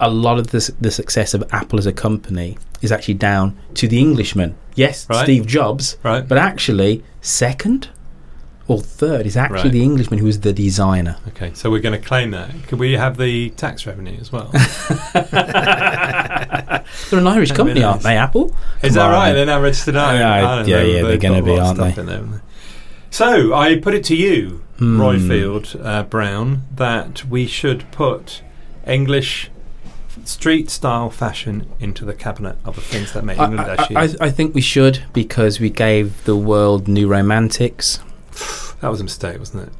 a 0.00 0.10
lot 0.10 0.38
of 0.40 0.48
the, 0.48 0.72
the 0.80 0.90
success 0.90 1.34
of 1.34 1.42
Apple 1.52 1.78
as 1.78 1.86
a 1.86 1.92
company 1.92 2.56
is 2.82 2.90
actually 2.92 3.14
down 3.14 3.56
to 3.74 3.86
the 3.88 3.98
Englishman. 3.98 4.54
Yes, 4.76 5.06
Right. 5.08 5.24
Steve 5.24 5.46
Jobs, 5.46 5.96
Right. 6.04 6.26
but 6.30 6.38
actually, 6.38 7.02
second 7.20 7.88
or 8.68 8.80
third 8.80 9.26
is 9.26 9.36
actually 9.36 9.62
Right. 9.62 9.72
the 9.72 9.82
Englishman 9.82 10.18
who 10.20 10.26
was 10.26 10.40
the 10.40 10.52
designer. 10.52 11.16
Okay, 11.28 11.50
so 11.54 11.70
we're 11.70 11.80
going 11.80 11.98
to 12.00 12.06
claim 12.06 12.30
that. 12.32 12.50
Could 12.68 12.78
we 12.78 12.92
have 12.92 13.16
the 13.16 13.50
tax 13.50 13.86
revenue 13.86 14.16
as 14.20 14.30
well? 14.30 14.50
They're 17.10 17.18
an 17.18 17.26
Irish 17.26 17.52
company, 17.52 17.82
aren't 17.82 18.02
they, 18.02 18.16
Apple? 18.16 18.54
Is 18.82 18.90
Come 18.90 18.92
that 18.94 19.06
on. 19.06 19.12
right? 19.12 19.32
They're 19.32 19.46
now 19.46 19.60
registered 19.60 19.94
in 19.94 20.00
Yeah, 20.00 20.32
Ireland. 20.32 20.68
yeah, 20.68 20.82
yeah, 20.82 20.92
they're 21.02 21.10
they've 21.12 21.20
gonna 21.20 21.42
be, 21.42 21.52
a 21.52 21.56
lot 21.56 21.78
aren't 21.78 21.96
they? 21.96 22.02
there? 22.02 22.42
So 23.10 23.54
I 23.54 23.76
put 23.78 23.94
it 23.94 24.04
to 24.04 24.16
you, 24.16 24.62
Hmm. 24.78 25.00
Royfield 25.00 25.84
uh, 25.84 26.02
Brown, 26.04 26.62
that 26.76 27.24
we 27.24 27.46
should 27.46 27.90
put 27.90 28.42
English 28.86 29.50
street 30.24 30.68
style 30.70 31.10
fashion 31.10 31.66
into 31.80 32.04
the 32.04 32.12
cabinet 32.14 32.56
of 32.64 32.74
the 32.76 32.80
things 32.82 33.12
that 33.12 33.24
make 33.24 33.38
I, 33.38 33.44
England 33.46 33.80
she 33.88 33.96
I. 33.96 34.02
I, 34.04 34.08
I 34.20 34.30
think 34.30 34.54
we 34.54 34.60
should 34.60 35.00
because 35.12 35.58
we 35.58 35.70
gave 35.70 36.24
the 36.24 36.36
world 36.36 36.86
new 36.86 37.08
romantics. 37.08 37.98
That 38.80 38.88
was 38.90 39.00
a 39.00 39.04
mistake, 39.04 39.38
wasn't 39.38 39.68
it? 39.68 39.72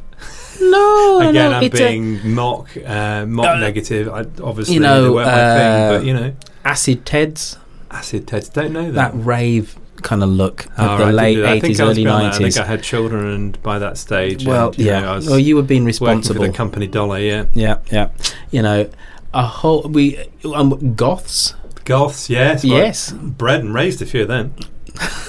No, 0.61 1.21
Again, 1.29 1.35
no, 1.51 1.57
I'm 1.59 1.65
a- 1.65 1.69
being 1.69 2.35
mock, 2.35 2.71
uh, 2.85 3.25
mock 3.27 3.47
Uh, 3.47 3.59
negative. 3.59 4.09
I, 4.09 4.21
obviously, 4.43 4.75
you 4.75 4.81
know, 4.81 5.05
they 5.05 5.11
weren't 5.11 5.27
my 5.27 5.33
uh, 5.33 5.91
thing, 5.91 5.99
but 6.01 6.07
you 6.07 6.15
know, 6.15 6.35
acid 6.65 7.05
Teds, 7.05 7.57
acid 7.91 8.27
Teds 8.27 8.53
don't 8.53 8.73
know 8.73 8.91
that 8.93 9.13
that. 9.13 9.19
rave 9.25 9.77
kind 10.03 10.23
of 10.23 10.29
look 10.29 10.67
Oh, 10.79 10.85
of 10.91 10.99
the 10.99 11.05
right, 11.07 11.15
late 11.15 11.35
didn't 11.35 11.37
do 11.37 11.43
that. 11.43 11.49
I 11.49 11.53
think 11.61 11.65
eighties, 11.65 11.81
early 11.81 12.05
that. 12.05 12.13
I 12.35 12.39
think. 12.39 12.57
I 12.59 12.65
had 12.67 12.83
children, 12.83 13.25
and 13.27 13.63
by 13.63 13.79
that 13.79 13.97
stage, 13.99 14.45
Well, 14.47 14.69
and, 14.69 14.79
you 14.79 14.87
yeah. 14.87 15.01
know, 15.01 15.13
I 15.13 15.17
was 15.17 15.29
well, 15.29 15.39
you 15.39 15.55
were 15.57 15.63
being 15.63 15.85
responsible. 15.85 16.43
for 16.43 16.47
the 16.49 16.53
company 16.53 16.87
dollar. 16.89 17.19
Yeah, 17.21 17.47
yeah, 17.55 17.79
yeah. 17.93 18.11
You 18.51 18.63
know, 18.63 18.91
a 19.33 19.47
whole 19.47 19.83
we 19.83 20.19
um, 20.45 20.95
goths. 20.97 21.55
Goths, 21.85 22.29
yes, 22.29 22.65
well, 22.65 22.77
Yes. 22.77 23.13
bred 23.13 23.61
and 23.61 23.73
raised 23.73 24.03
a 24.03 24.07
few 24.07 24.23
of 24.23 24.29
them. 24.29 24.55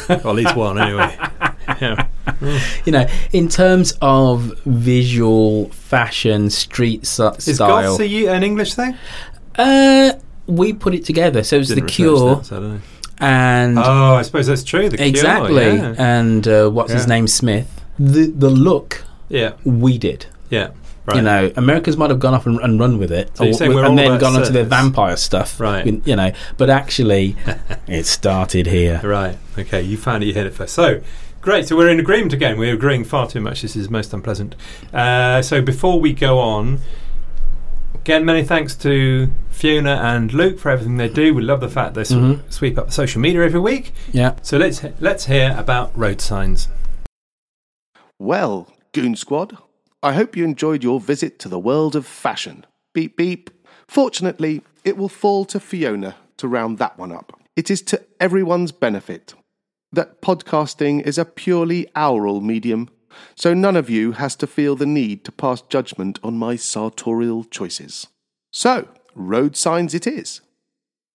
well, 0.09 0.29
at 0.29 0.35
least 0.35 0.55
one, 0.57 0.77
anyway. 0.79 1.15
yeah. 1.81 2.07
You 2.85 2.91
know, 2.91 3.07
in 3.33 3.47
terms 3.49 3.93
of 4.01 4.59
visual 4.65 5.69
fashion, 5.69 6.49
street 6.49 7.05
su- 7.05 7.27
Is 7.37 7.55
style. 7.55 7.83
Goths 7.97 7.99
a, 7.99 8.07
U- 8.07 8.29
an 8.29 8.43
English 8.43 8.73
thing? 8.75 8.95
uh, 9.57 10.13
we 10.47 10.73
put 10.73 10.93
it 10.95 11.05
together. 11.05 11.43
So 11.43 11.57
it 11.57 11.59
was 11.59 11.67
Didn't 11.69 11.85
the 11.85 11.91
Cure 11.91 12.35
that, 12.37 12.45
so 12.45 12.57
I 12.57 12.59
don't 12.59 12.73
know. 12.75 12.81
and 13.19 13.77
Oh, 13.79 14.15
I 14.15 14.21
suppose 14.23 14.47
that's 14.47 14.63
true. 14.63 14.89
The 14.89 14.97
Cure, 14.97 15.07
exactly, 15.09 15.65
yeah. 15.75 15.95
and 15.97 16.47
uh, 16.47 16.69
what's 16.69 16.91
his 16.93 17.07
name, 17.07 17.27
Smith. 17.27 17.69
The 17.99 18.27
the 18.27 18.49
look 18.49 19.03
yeah, 19.29 19.53
we 19.63 19.97
did. 19.97 20.25
yeah. 20.49 20.69
Right. 21.05 21.15
You 21.17 21.21
know, 21.23 21.51
Americans 21.55 21.97
might 21.97 22.11
have 22.11 22.19
gone 22.19 22.35
off 22.35 22.45
and, 22.45 22.59
and 22.59 22.79
run 22.79 22.99
with 22.99 23.11
it, 23.11 23.35
So 23.35 23.43
you're 23.45 23.73
we're 23.73 23.83
all 23.83 23.89
and 23.89 23.97
then 23.97 24.19
gone 24.19 24.35
onto 24.35 24.51
their 24.51 24.63
vampire 24.63 25.17
stuff, 25.17 25.59
Right. 25.59 25.83
You 26.05 26.15
know, 26.15 26.31
but 26.57 26.69
actually, 26.69 27.35
it 27.87 28.05
started 28.05 28.67
here. 28.67 29.01
Right. 29.03 29.35
Okay. 29.57 29.81
You 29.81 29.97
found 29.97 30.21
it. 30.23 30.27
You 30.27 30.33
hit 30.35 30.45
it 30.45 30.53
first. 30.53 30.75
So 30.75 31.01
great. 31.41 31.67
So 31.67 31.75
we're 31.77 31.89
in 31.89 31.99
agreement 31.99 32.33
again. 32.33 32.57
We're 32.57 32.73
agreeing 32.73 33.03
far 33.03 33.27
too 33.27 33.41
much. 33.41 33.61
This 33.61 33.75
is 33.75 33.89
most 33.89 34.13
unpleasant. 34.13 34.55
Uh, 34.93 35.41
so 35.41 35.61
before 35.61 35.99
we 35.99 36.13
go 36.13 36.39
on, 36.39 36.79
again, 37.95 38.25
many 38.25 38.43
thanks 38.43 38.75
to 38.77 39.29
Fiona 39.49 39.95
and 39.95 40.33
Luke 40.33 40.59
for 40.59 40.69
everything 40.69 40.97
they 40.97 41.09
do. 41.09 41.33
We 41.33 41.41
love 41.41 41.59
the 41.61 41.69
fact 41.69 41.93
they 41.95 42.03
sw- 42.03 42.11
Mhm. 42.13 42.39
sweep 42.51 42.77
up 42.77 42.87
the 42.87 42.91
social 42.93 43.21
media 43.21 43.43
every 43.43 43.59
week. 43.59 43.93
Yeah. 44.11 44.35
So 44.41 44.57
let's 44.57 44.81
let's 44.99 45.25
hear 45.25 45.55
about 45.57 45.91
road 45.97 46.21
signs. 46.21 46.67
Well, 48.17 48.67
Goon 48.93 49.15
Squad, 49.15 49.57
I 50.03 50.13
hope 50.13 50.35
you 50.35 50.43
enjoyed 50.43 50.83
your 50.83 50.99
visit 50.99 51.39
to 51.39 51.49
the 51.49 51.59
world 51.59 51.95
of 51.95 52.05
fashion. 52.05 52.65
Beep 52.93 53.15
beep. 53.17 53.49
Fortunately, 53.87 54.61
it 54.83 54.97
will 54.97 55.09
fall 55.09 55.45
to 55.45 55.59
Fiona 55.59 56.15
to 56.37 56.47
round 56.47 56.77
that 56.77 56.97
one 56.97 57.11
up. 57.11 57.37
It 57.55 57.69
is 57.69 57.81
to 57.83 58.01
everyone's 58.19 58.71
benefit 58.71 59.33
that 59.91 60.21
podcasting 60.21 61.01
is 61.01 61.17
a 61.17 61.25
purely 61.25 61.87
aural 61.95 62.41
medium, 62.41 62.89
so 63.35 63.53
none 63.53 63.75
of 63.75 63.89
you 63.89 64.13
has 64.13 64.35
to 64.37 64.47
feel 64.47 64.75
the 64.75 64.85
need 64.85 65.23
to 65.25 65.31
pass 65.31 65.61
judgment 65.61 66.19
on 66.23 66.37
my 66.37 66.55
sartorial 66.55 67.43
choices. 67.45 68.07
So, 68.51 68.87
road 69.15 69.55
signs 69.55 69.93
it 69.93 70.07
is. 70.07 70.41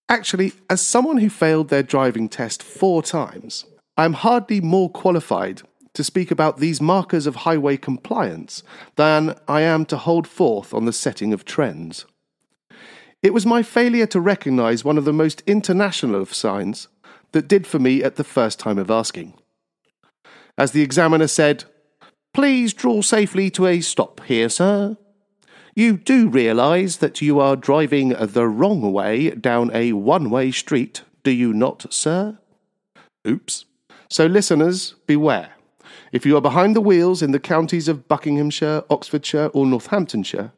Actually, 0.07 0.53
as 0.69 0.81
someone 0.81 1.17
who 1.17 1.29
failed 1.29 1.69
their 1.69 1.83
driving 1.83 2.29
test 2.29 2.61
four 2.61 3.01
times, 3.01 3.65
I 3.97 4.05
am 4.05 4.13
hardly 4.13 4.61
more 4.61 4.89
qualified 4.89 5.61
to 5.93 6.03
speak 6.03 6.29
about 6.29 6.59
these 6.59 6.81
markers 6.81 7.25
of 7.25 7.37
highway 7.37 7.77
compliance 7.77 8.61
than 8.97 9.35
I 9.47 9.61
am 9.61 9.85
to 9.87 9.97
hold 9.97 10.27
forth 10.27 10.73
on 10.73 10.85
the 10.85 10.93
setting 10.93 11.33
of 11.33 11.45
trends. 11.45 12.05
It 13.23 13.33
was 13.33 13.45
my 13.45 13.63
failure 13.63 14.05
to 14.07 14.19
recognise 14.19 14.83
one 14.83 14.97
of 14.97 15.05
the 15.05 15.13
most 15.13 15.41
international 15.47 16.21
of 16.21 16.33
signs 16.33 16.89
that 17.35 17.49
did 17.49 17.67
for 17.67 17.79
me 17.79 18.01
at 18.01 18.15
the 18.15 18.23
first 18.23 18.59
time 18.59 18.77
of 18.77 18.89
asking. 18.89 19.33
As 20.57 20.71
the 20.71 20.81
examiner 20.81 21.27
said, 21.27 21.65
Please 22.33 22.73
draw 22.73 23.01
safely 23.01 23.49
to 23.51 23.67
a 23.67 23.81
stop 23.81 24.21
here, 24.23 24.47
sir. 24.47 24.95
You 25.75 25.97
do 25.97 26.29
realise 26.29 26.95
that 26.97 27.21
you 27.21 27.41
are 27.41 27.57
driving 27.57 28.09
the 28.09 28.47
wrong 28.47 28.93
way 28.93 29.31
down 29.31 29.69
a 29.73 29.91
one 29.91 30.29
way 30.29 30.51
street, 30.51 31.03
do 31.23 31.31
you 31.31 31.53
not, 31.53 31.93
sir? 31.93 32.37
Oops. 33.27 33.65
So, 34.09 34.27
listeners, 34.27 34.95
beware. 35.05 35.51
If 36.13 36.25
you 36.25 36.37
are 36.37 36.41
behind 36.41 36.73
the 36.73 36.81
wheels 36.81 37.21
in 37.21 37.31
the 37.31 37.39
counties 37.39 37.89
of 37.89 38.07
Buckinghamshire, 38.07 38.83
Oxfordshire, 38.89 39.47
or 39.47 39.65
Northamptonshire, 39.65 40.53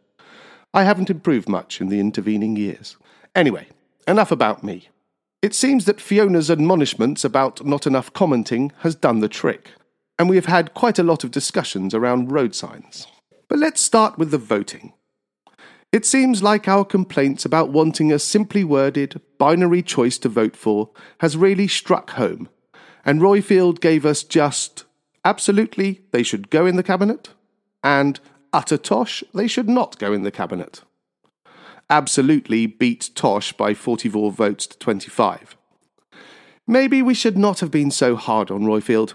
I 0.76 0.84
haven't 0.84 1.10
improved 1.10 1.50
much 1.50 1.82
in 1.82 1.88
the 1.90 2.00
intervening 2.00 2.56
years. 2.56 2.98
Anyway, 3.34 3.68
enough 4.08 4.32
about 4.32 4.64
me. 4.64 4.90
It 5.42 5.54
seems 5.54 5.86
that 5.86 6.02
Fiona's 6.02 6.50
admonishments 6.50 7.24
about 7.24 7.64
not 7.64 7.86
enough 7.86 8.12
commenting 8.12 8.72
has 8.80 8.96
done 8.96 9.20
the 9.20 9.30
trick, 9.30 9.72
and 10.18 10.28
we 10.28 10.36
have 10.36 10.48
had 10.48 10.74
quite 10.74 10.98
a 10.98 11.04
lot 11.04 11.24
of 11.24 11.30
discussions 11.30 11.94
around 11.94 12.32
road 12.32 12.56
signs. 12.56 13.06
But 13.48 13.60
let's 13.60 13.80
start 13.80 14.18
with 14.18 14.32
the 14.32 14.40
voting. 14.40 14.94
It 15.92 16.06
seems 16.06 16.42
like 16.42 16.68
our 16.68 16.84
complaints 16.84 17.46
about 17.46 17.70
wanting 17.70 18.12
a 18.12 18.18
simply 18.18 18.64
worded, 18.64 19.22
binary 19.38 19.84
choice 19.84 20.18
to 20.20 20.30
vote 20.30 20.56
for 20.56 20.90
has 21.20 21.38
really 21.38 21.68
struck 21.68 22.12
home, 22.12 22.50
and 23.06 23.22
Royfield 23.22 23.80
gave 23.80 24.08
us 24.08 24.24
just 24.24 24.86
absolutely 25.24 26.02
they 26.12 26.24
should 26.24 26.50
go 26.50 26.66
in 26.66 26.78
the 26.78 26.84
cabinet, 26.84 27.30
and 27.84 28.20
utter 28.52 28.78
tosh 28.78 29.24
they 29.36 29.48
should 29.48 29.70
not 29.70 30.00
go 30.00 30.14
in 30.14 30.24
the 30.24 30.32
cabinet. 30.32 30.82
Absolutely 31.90 32.66
beat 32.66 33.12
Tosh 33.16 33.54
by 33.54 33.74
44 33.74 34.32
votes 34.32 34.68
to 34.68 34.78
25. 34.78 35.56
Maybe 36.68 37.02
we 37.02 37.14
should 37.14 37.38
not 37.38 37.62
have 37.62 37.72
been 37.72 37.92
so 37.92 38.18
hard 38.18 38.52
on 38.52 38.64
Royfield, 38.64 39.14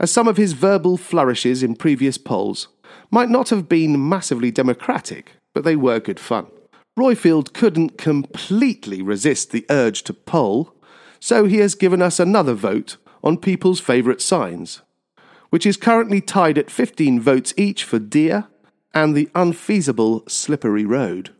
as 0.00 0.10
some 0.10 0.26
of 0.26 0.38
his 0.38 0.54
verbal 0.54 0.96
flourishes 0.96 1.62
in 1.62 1.76
previous 1.76 2.16
polls 2.16 2.68
might 3.10 3.28
not 3.28 3.50
have 3.50 3.68
been 3.68 4.08
massively 4.08 4.50
democratic, 4.50 5.32
but 5.52 5.64
they 5.64 5.76
were 5.76 6.00
good 6.00 6.18
fun. 6.18 6.46
Royfield 6.98 7.52
couldn't 7.52 7.98
completely 7.98 9.02
resist 9.02 9.50
the 9.50 9.66
urge 9.68 10.02
to 10.04 10.14
poll, 10.14 10.74
so 11.20 11.44
he 11.44 11.58
has 11.58 11.74
given 11.74 12.00
us 12.00 12.18
another 12.18 12.54
vote 12.54 12.96
on 13.22 13.36
people's 13.36 13.80
favourite 13.80 14.22
signs, 14.22 14.80
which 15.50 15.66
is 15.66 15.76
currently 15.76 16.20
tied 16.20 16.56
at 16.56 16.70
15 16.70 17.20
votes 17.20 17.52
each 17.56 17.84
for 17.84 17.98
Deer 17.98 18.46
and 18.94 19.14
the 19.14 19.28
unfeasible 19.34 20.24
Slippery 20.26 20.86
Road. 20.86 21.34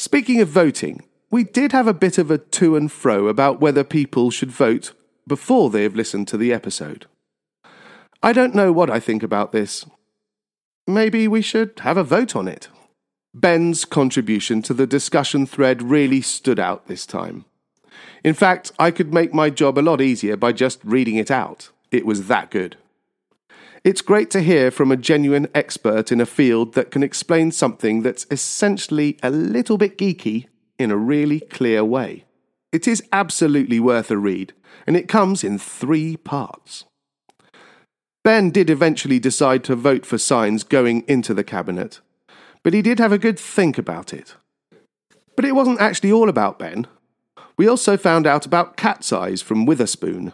Speaking 0.00 0.40
of 0.40 0.46
voting, 0.46 1.02
we 1.28 1.42
did 1.42 1.72
have 1.72 1.88
a 1.88 1.92
bit 1.92 2.18
of 2.18 2.30
a 2.30 2.38
to 2.38 2.76
and 2.76 2.90
fro 2.90 3.26
about 3.26 3.60
whether 3.60 3.82
people 3.82 4.30
should 4.30 4.52
vote 4.52 4.92
before 5.26 5.70
they 5.70 5.82
have 5.82 5.96
listened 5.96 6.28
to 6.28 6.36
the 6.36 6.52
episode. 6.52 7.06
I 8.22 8.32
don't 8.32 8.54
know 8.54 8.70
what 8.70 8.90
I 8.90 9.00
think 9.00 9.24
about 9.24 9.50
this. 9.50 9.84
Maybe 10.86 11.26
we 11.26 11.42
should 11.42 11.72
have 11.80 11.96
a 11.96 12.04
vote 12.04 12.36
on 12.36 12.46
it. 12.46 12.68
Ben's 13.34 13.84
contribution 13.84 14.62
to 14.62 14.72
the 14.72 14.86
discussion 14.86 15.46
thread 15.46 15.82
really 15.82 16.20
stood 16.20 16.60
out 16.60 16.86
this 16.86 17.04
time. 17.04 17.44
In 18.22 18.34
fact, 18.34 18.70
I 18.78 18.92
could 18.92 19.12
make 19.12 19.34
my 19.34 19.50
job 19.50 19.76
a 19.76 19.82
lot 19.82 20.00
easier 20.00 20.36
by 20.36 20.52
just 20.52 20.78
reading 20.84 21.16
it 21.16 21.28
out. 21.28 21.70
It 21.90 22.06
was 22.06 22.28
that 22.28 22.52
good. 22.52 22.76
It's 23.84 24.02
great 24.02 24.30
to 24.30 24.40
hear 24.40 24.70
from 24.70 24.90
a 24.90 24.96
genuine 24.96 25.48
expert 25.54 26.10
in 26.10 26.20
a 26.20 26.26
field 26.26 26.74
that 26.74 26.90
can 26.90 27.02
explain 27.02 27.52
something 27.52 28.02
that's 28.02 28.26
essentially 28.30 29.18
a 29.22 29.30
little 29.30 29.78
bit 29.78 29.96
geeky 29.96 30.46
in 30.78 30.90
a 30.90 30.96
really 30.96 31.40
clear 31.40 31.84
way. 31.84 32.24
It 32.72 32.88
is 32.88 33.02
absolutely 33.12 33.80
worth 33.80 34.10
a 34.10 34.18
read, 34.18 34.52
and 34.86 34.96
it 34.96 35.08
comes 35.08 35.44
in 35.44 35.58
three 35.58 36.16
parts. 36.16 36.84
Ben 38.24 38.50
did 38.50 38.68
eventually 38.68 39.18
decide 39.18 39.64
to 39.64 39.76
vote 39.76 40.04
for 40.04 40.18
signs 40.18 40.64
going 40.64 41.04
into 41.08 41.32
the 41.32 41.44
cabinet, 41.44 42.00
but 42.62 42.74
he 42.74 42.82
did 42.82 42.98
have 42.98 43.12
a 43.12 43.18
good 43.18 43.38
think 43.38 43.78
about 43.78 44.12
it. 44.12 44.34
But 45.36 45.44
it 45.44 45.54
wasn't 45.54 45.80
actually 45.80 46.12
all 46.12 46.28
about 46.28 46.58
Ben. 46.58 46.86
We 47.56 47.68
also 47.68 47.96
found 47.96 48.26
out 48.26 48.44
about 48.44 48.76
cat's 48.76 49.12
eyes 49.12 49.40
from 49.40 49.66
Witherspoon. 49.66 50.32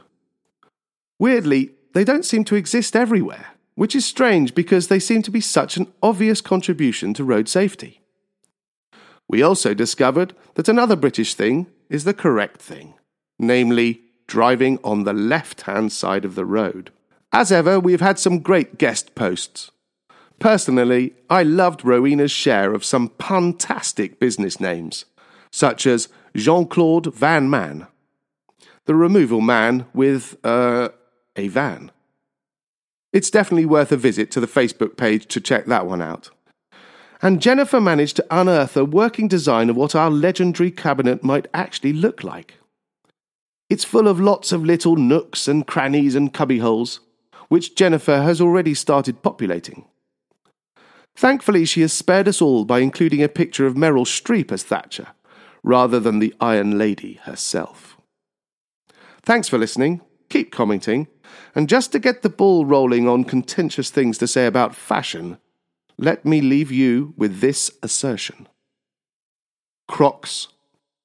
Weirdly, 1.18 1.70
they 1.94 2.04
don't 2.04 2.24
seem 2.24 2.44
to 2.44 2.56
exist 2.56 2.94
everywhere, 2.94 3.46
which 3.74 3.96
is 3.96 4.04
strange 4.04 4.54
because 4.54 4.88
they 4.88 4.98
seem 4.98 5.22
to 5.22 5.30
be 5.30 5.40
such 5.40 5.76
an 5.76 5.92
obvious 6.02 6.40
contribution 6.40 7.14
to 7.14 7.24
road 7.24 7.48
safety. 7.48 8.00
We 9.28 9.42
also 9.42 9.72
discovered 9.72 10.34
that 10.54 10.68
another 10.68 10.96
British 10.96 11.34
thing 11.34 11.68
is 11.88 12.04
the 12.04 12.12
correct 12.14 12.60
thing, 12.60 12.94
namely 13.38 14.02
driving 14.26 14.78
on 14.84 15.04
the 15.04 15.12
left 15.12 15.62
hand 15.62 15.92
side 15.92 16.24
of 16.24 16.34
the 16.34 16.44
road. 16.44 16.90
As 17.32 17.50
ever, 17.50 17.80
we've 17.80 18.00
had 18.00 18.18
some 18.18 18.40
great 18.40 18.78
guest 18.78 19.14
posts. 19.14 19.70
Personally, 20.38 21.14
I 21.30 21.42
loved 21.42 21.84
Rowena's 21.84 22.30
share 22.30 22.74
of 22.74 22.84
some 22.84 23.10
fantastic 23.20 24.20
business 24.20 24.60
names, 24.60 25.04
such 25.50 25.86
as 25.86 26.08
Jean 26.36 26.66
Claude 26.66 27.14
Van 27.14 27.48
Man, 27.48 27.86
the 28.84 28.94
removal 28.94 29.40
man 29.40 29.86
with, 29.94 30.36
uh, 30.44 30.90
a 31.36 31.48
van. 31.48 31.90
It's 33.12 33.30
definitely 33.30 33.66
worth 33.66 33.92
a 33.92 33.96
visit 33.96 34.30
to 34.32 34.40
the 34.40 34.46
Facebook 34.46 34.96
page 34.96 35.26
to 35.26 35.40
check 35.40 35.66
that 35.66 35.86
one 35.86 36.02
out. 36.02 36.30
And 37.22 37.40
Jennifer 37.40 37.80
managed 37.80 38.16
to 38.16 38.26
unearth 38.30 38.76
a 38.76 38.84
working 38.84 39.28
design 39.28 39.70
of 39.70 39.76
what 39.76 39.94
our 39.94 40.10
legendary 40.10 40.70
cabinet 40.70 41.22
might 41.22 41.46
actually 41.54 41.92
look 41.92 42.24
like. 42.24 42.58
It's 43.70 43.84
full 43.84 44.08
of 44.08 44.20
lots 44.20 44.52
of 44.52 44.64
little 44.64 44.96
nooks 44.96 45.48
and 45.48 45.66
crannies 45.66 46.14
and 46.14 46.34
cubbyholes, 46.34 46.98
which 47.48 47.74
Jennifer 47.74 48.20
has 48.22 48.40
already 48.40 48.74
started 48.74 49.22
populating. 49.22 49.86
Thankfully, 51.16 51.64
she 51.64 51.80
has 51.82 51.92
spared 51.92 52.28
us 52.28 52.42
all 52.42 52.64
by 52.64 52.80
including 52.80 53.22
a 53.22 53.28
picture 53.28 53.66
of 53.66 53.74
Meryl 53.74 54.04
Streep 54.04 54.50
as 54.50 54.64
Thatcher, 54.64 55.08
rather 55.62 56.00
than 56.00 56.18
the 56.18 56.34
Iron 56.40 56.76
Lady 56.76 57.14
herself. 57.22 57.96
Thanks 59.22 59.48
for 59.48 59.56
listening, 59.56 60.00
keep 60.28 60.52
commenting, 60.52 61.06
and 61.54 61.68
just 61.68 61.92
to 61.92 61.98
get 61.98 62.22
the 62.22 62.28
ball 62.28 62.64
rolling 62.64 63.08
on 63.08 63.24
contentious 63.24 63.90
things 63.90 64.18
to 64.18 64.26
say 64.26 64.46
about 64.46 64.74
fashion, 64.74 65.38
let 65.98 66.24
me 66.24 66.40
leave 66.40 66.70
you 66.70 67.14
with 67.16 67.40
this 67.40 67.70
assertion 67.82 68.48
Crocs 69.86 70.48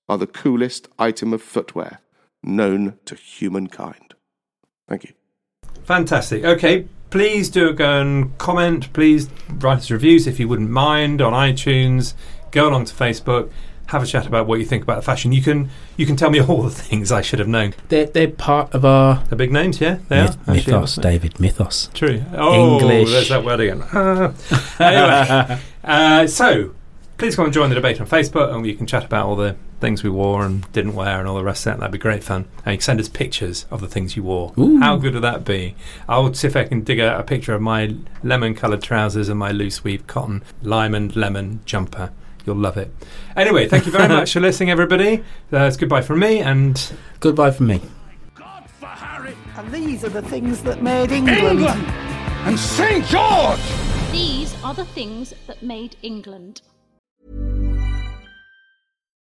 are 0.07 0.17
the 0.17 0.27
coolest 0.27 0.87
item 0.97 1.33
of 1.33 1.41
footwear 1.41 1.99
known 2.41 2.97
to 3.05 3.15
humankind. 3.15 4.15
Thank 4.87 5.03
you. 5.03 5.13
Fantastic. 5.83 6.43
Okay, 6.43 6.87
please 7.09 7.49
do 7.49 7.73
go 7.73 7.99
and 8.01 8.37
comment. 8.37 8.91
Please 8.93 9.29
write 9.49 9.79
us 9.79 9.91
reviews 9.91 10.27
if 10.27 10.39
you 10.39 10.47
wouldn't 10.47 10.69
mind 10.69 11.21
on 11.21 11.33
iTunes. 11.33 12.13
Go 12.51 12.69
along 12.69 12.85
to 12.85 12.95
Facebook. 12.95 13.51
Have 13.89 14.03
a 14.03 14.05
chat 14.05 14.27
about 14.27 14.47
what 14.47 14.59
you 14.59 14.65
think 14.65 14.83
about 14.83 14.97
the 14.97 15.01
fashion. 15.01 15.31
You 15.31 15.41
can 15.41 15.69
you 15.97 16.05
can 16.05 16.15
tell 16.15 16.29
me 16.29 16.41
all 16.47 16.61
the 16.63 16.69
things 16.69 17.11
I 17.11 17.21
should 17.21 17.39
have 17.39 17.47
known. 17.47 17.73
They're, 17.89 18.05
they're 18.05 18.27
part 18.27 18.73
of 18.73 18.85
our 18.85 19.23
the 19.29 19.35
big 19.35 19.51
names, 19.51 19.81
yeah. 19.81 19.99
They 20.09 20.23
myth, 20.23 20.37
are 20.47 20.53
mythos, 20.53 20.97
Actually, 20.97 21.11
David. 21.11 21.39
Mythos. 21.39 21.89
True. 21.93 22.23
Oh, 22.33 22.79
English. 22.79 23.09
There's 23.11 23.29
that 23.29 23.43
word 23.43 23.59
again. 23.59 23.83
anyway, 24.79 25.59
uh, 25.83 26.27
so 26.27 26.75
please 27.17 27.35
come 27.35 27.45
and 27.45 27.53
join 27.53 27.69
the 27.69 27.75
debate 27.75 27.99
on 27.99 28.07
Facebook, 28.07 28.53
and 28.53 28.61
we 28.61 28.73
can 28.73 28.87
chat 28.87 29.03
about 29.03 29.27
all 29.27 29.35
the 29.35 29.55
things 29.79 30.03
we 30.03 30.09
wore 30.09 30.45
and 30.45 30.71
didn't 30.71 30.93
wear 30.93 31.19
and 31.19 31.27
all 31.27 31.35
the 31.35 31.43
rest 31.43 31.65
of 31.65 31.73
that. 31.73 31.79
That'd 31.79 31.91
be 31.91 31.97
great 31.97 32.23
fun. 32.23 32.45
And 32.65 32.73
you 32.73 32.77
can 32.77 32.81
send 32.81 32.99
us 32.99 33.09
pictures 33.09 33.65
of 33.71 33.81
the 33.81 33.87
things 33.87 34.15
you 34.15 34.23
wore. 34.23 34.53
Ooh. 34.57 34.79
How 34.79 34.97
good 34.97 35.13
would 35.13 35.23
that 35.23 35.45
be? 35.45 35.75
I'll 36.07 36.33
see 36.33 36.47
if 36.47 36.55
I 36.55 36.65
can 36.65 36.81
dig 36.81 36.99
out 36.99 37.19
a 37.19 37.23
picture 37.23 37.53
of 37.53 37.61
my 37.61 37.95
lemon 38.23 38.55
coloured 38.55 38.81
trousers 38.81 39.29
and 39.29 39.39
my 39.39 39.51
loose 39.51 39.83
weave 39.83 40.05
cotton 40.07 40.43
lime 40.61 40.93
and 40.95 41.15
lemon 41.15 41.61
jumper. 41.65 42.11
You'll 42.45 42.57
love 42.57 42.77
it. 42.77 42.91
Anyway, 43.35 43.67
thank 43.67 43.85
you 43.85 43.91
very 43.91 44.07
much 44.19 44.33
for 44.33 44.39
listening, 44.39 44.69
everybody. 44.69 45.23
Uh, 45.51 45.65
it's 45.65 45.77
goodbye 45.77 46.01
from 46.01 46.19
me 46.19 46.39
and 46.39 46.91
goodbye 47.19 47.51
from 47.51 47.67
me. 47.67 47.81
And 49.57 49.71
these 49.73 50.03
are 50.05 50.09
the 50.09 50.21
things 50.21 50.63
that 50.63 50.81
made 50.81 51.11
England. 51.11 51.59
England 51.59 51.85
and 52.45 52.57
St. 52.57 53.05
George! 53.05 53.59
These 54.11 54.55
are 54.63 54.73
the 54.73 54.85
things 54.85 55.33
that 55.47 55.61
made 55.61 55.97
England. 56.01 56.61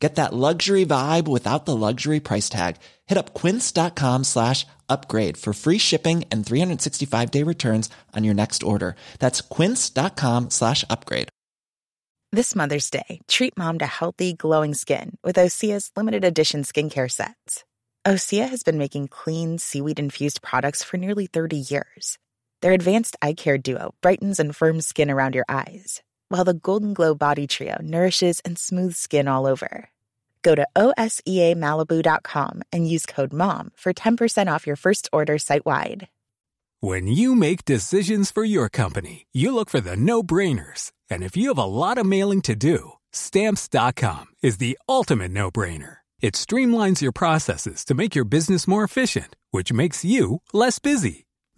Get 0.00 0.14
that 0.14 0.32
luxury 0.32 0.86
vibe 0.86 1.28
without 1.28 1.66
the 1.66 1.76
luxury 1.76 2.20
price 2.20 2.48
tag. 2.48 2.76
Hit 3.06 3.18
up 3.18 3.34
quince.com 3.34 4.24
slash 4.24 4.66
upgrade 4.88 5.36
for 5.36 5.52
free 5.52 5.76
shipping 5.78 6.24
and 6.32 6.44
365 6.44 7.30
day 7.30 7.42
returns 7.44 7.90
on 8.16 8.24
your 8.24 8.34
next 8.34 8.62
order. 8.62 8.96
That's 9.18 9.42
quince.com 9.42 10.50
slash 10.50 10.84
upgrade. 10.88 11.28
This 12.32 12.54
Mother's 12.54 12.90
Day, 12.90 13.20
treat 13.26 13.58
mom 13.58 13.78
to 13.78 13.86
healthy, 13.86 14.34
glowing 14.34 14.72
skin 14.72 15.16
with 15.24 15.36
Osea's 15.36 15.90
limited 15.96 16.24
edition 16.24 16.62
skincare 16.62 17.10
sets. 17.10 17.64
Osea 18.06 18.48
has 18.48 18.62
been 18.62 18.78
making 18.78 19.08
clean, 19.08 19.58
seaweed 19.58 19.98
infused 19.98 20.40
products 20.40 20.82
for 20.84 20.96
nearly 20.96 21.26
30 21.26 21.56
years. 21.56 22.18
Their 22.62 22.72
advanced 22.72 23.16
eye 23.20 23.34
care 23.34 23.58
duo 23.58 23.94
brightens 24.00 24.38
and 24.38 24.54
firms 24.54 24.86
skin 24.86 25.10
around 25.10 25.34
your 25.34 25.44
eyes 25.48 26.02
while 26.30 26.44
the 26.44 26.54
Golden 26.54 26.94
Glow 26.94 27.14
Body 27.14 27.46
Trio 27.46 27.76
nourishes 27.82 28.40
and 28.40 28.58
smooths 28.58 28.98
skin 28.98 29.28
all 29.28 29.46
over. 29.46 29.90
Go 30.42 30.54
to 30.54 30.66
OSEAMalibu.com 30.74 32.62
and 32.72 32.88
use 32.88 33.04
code 33.04 33.32
MOM 33.32 33.72
for 33.76 33.92
10% 33.92 34.50
off 34.50 34.66
your 34.66 34.76
first 34.76 35.08
order 35.12 35.36
site 35.36 35.66
wide. 35.66 36.08
When 36.80 37.06
you 37.06 37.34
make 37.34 37.66
decisions 37.66 38.30
for 38.30 38.42
your 38.42 38.70
company, 38.70 39.26
you 39.32 39.54
look 39.54 39.68
for 39.68 39.82
the 39.82 39.96
no 39.96 40.22
brainers. 40.22 40.92
And 41.10 41.22
if 41.22 41.36
you 41.36 41.48
have 41.48 41.58
a 41.58 41.64
lot 41.64 41.98
of 41.98 42.06
mailing 42.06 42.40
to 42.42 42.56
do, 42.56 42.92
Stamps.com 43.12 44.26
is 44.42 44.56
the 44.58 44.78
ultimate 44.88 45.32
no 45.32 45.50
brainer. 45.50 45.96
It 46.20 46.34
streamlines 46.34 47.02
your 47.02 47.12
processes 47.12 47.84
to 47.86 47.94
make 47.94 48.14
your 48.14 48.24
business 48.24 48.68
more 48.68 48.84
efficient, 48.84 49.36
which 49.50 49.72
makes 49.72 50.04
you 50.04 50.42
less 50.52 50.78
busy. 50.78 51.26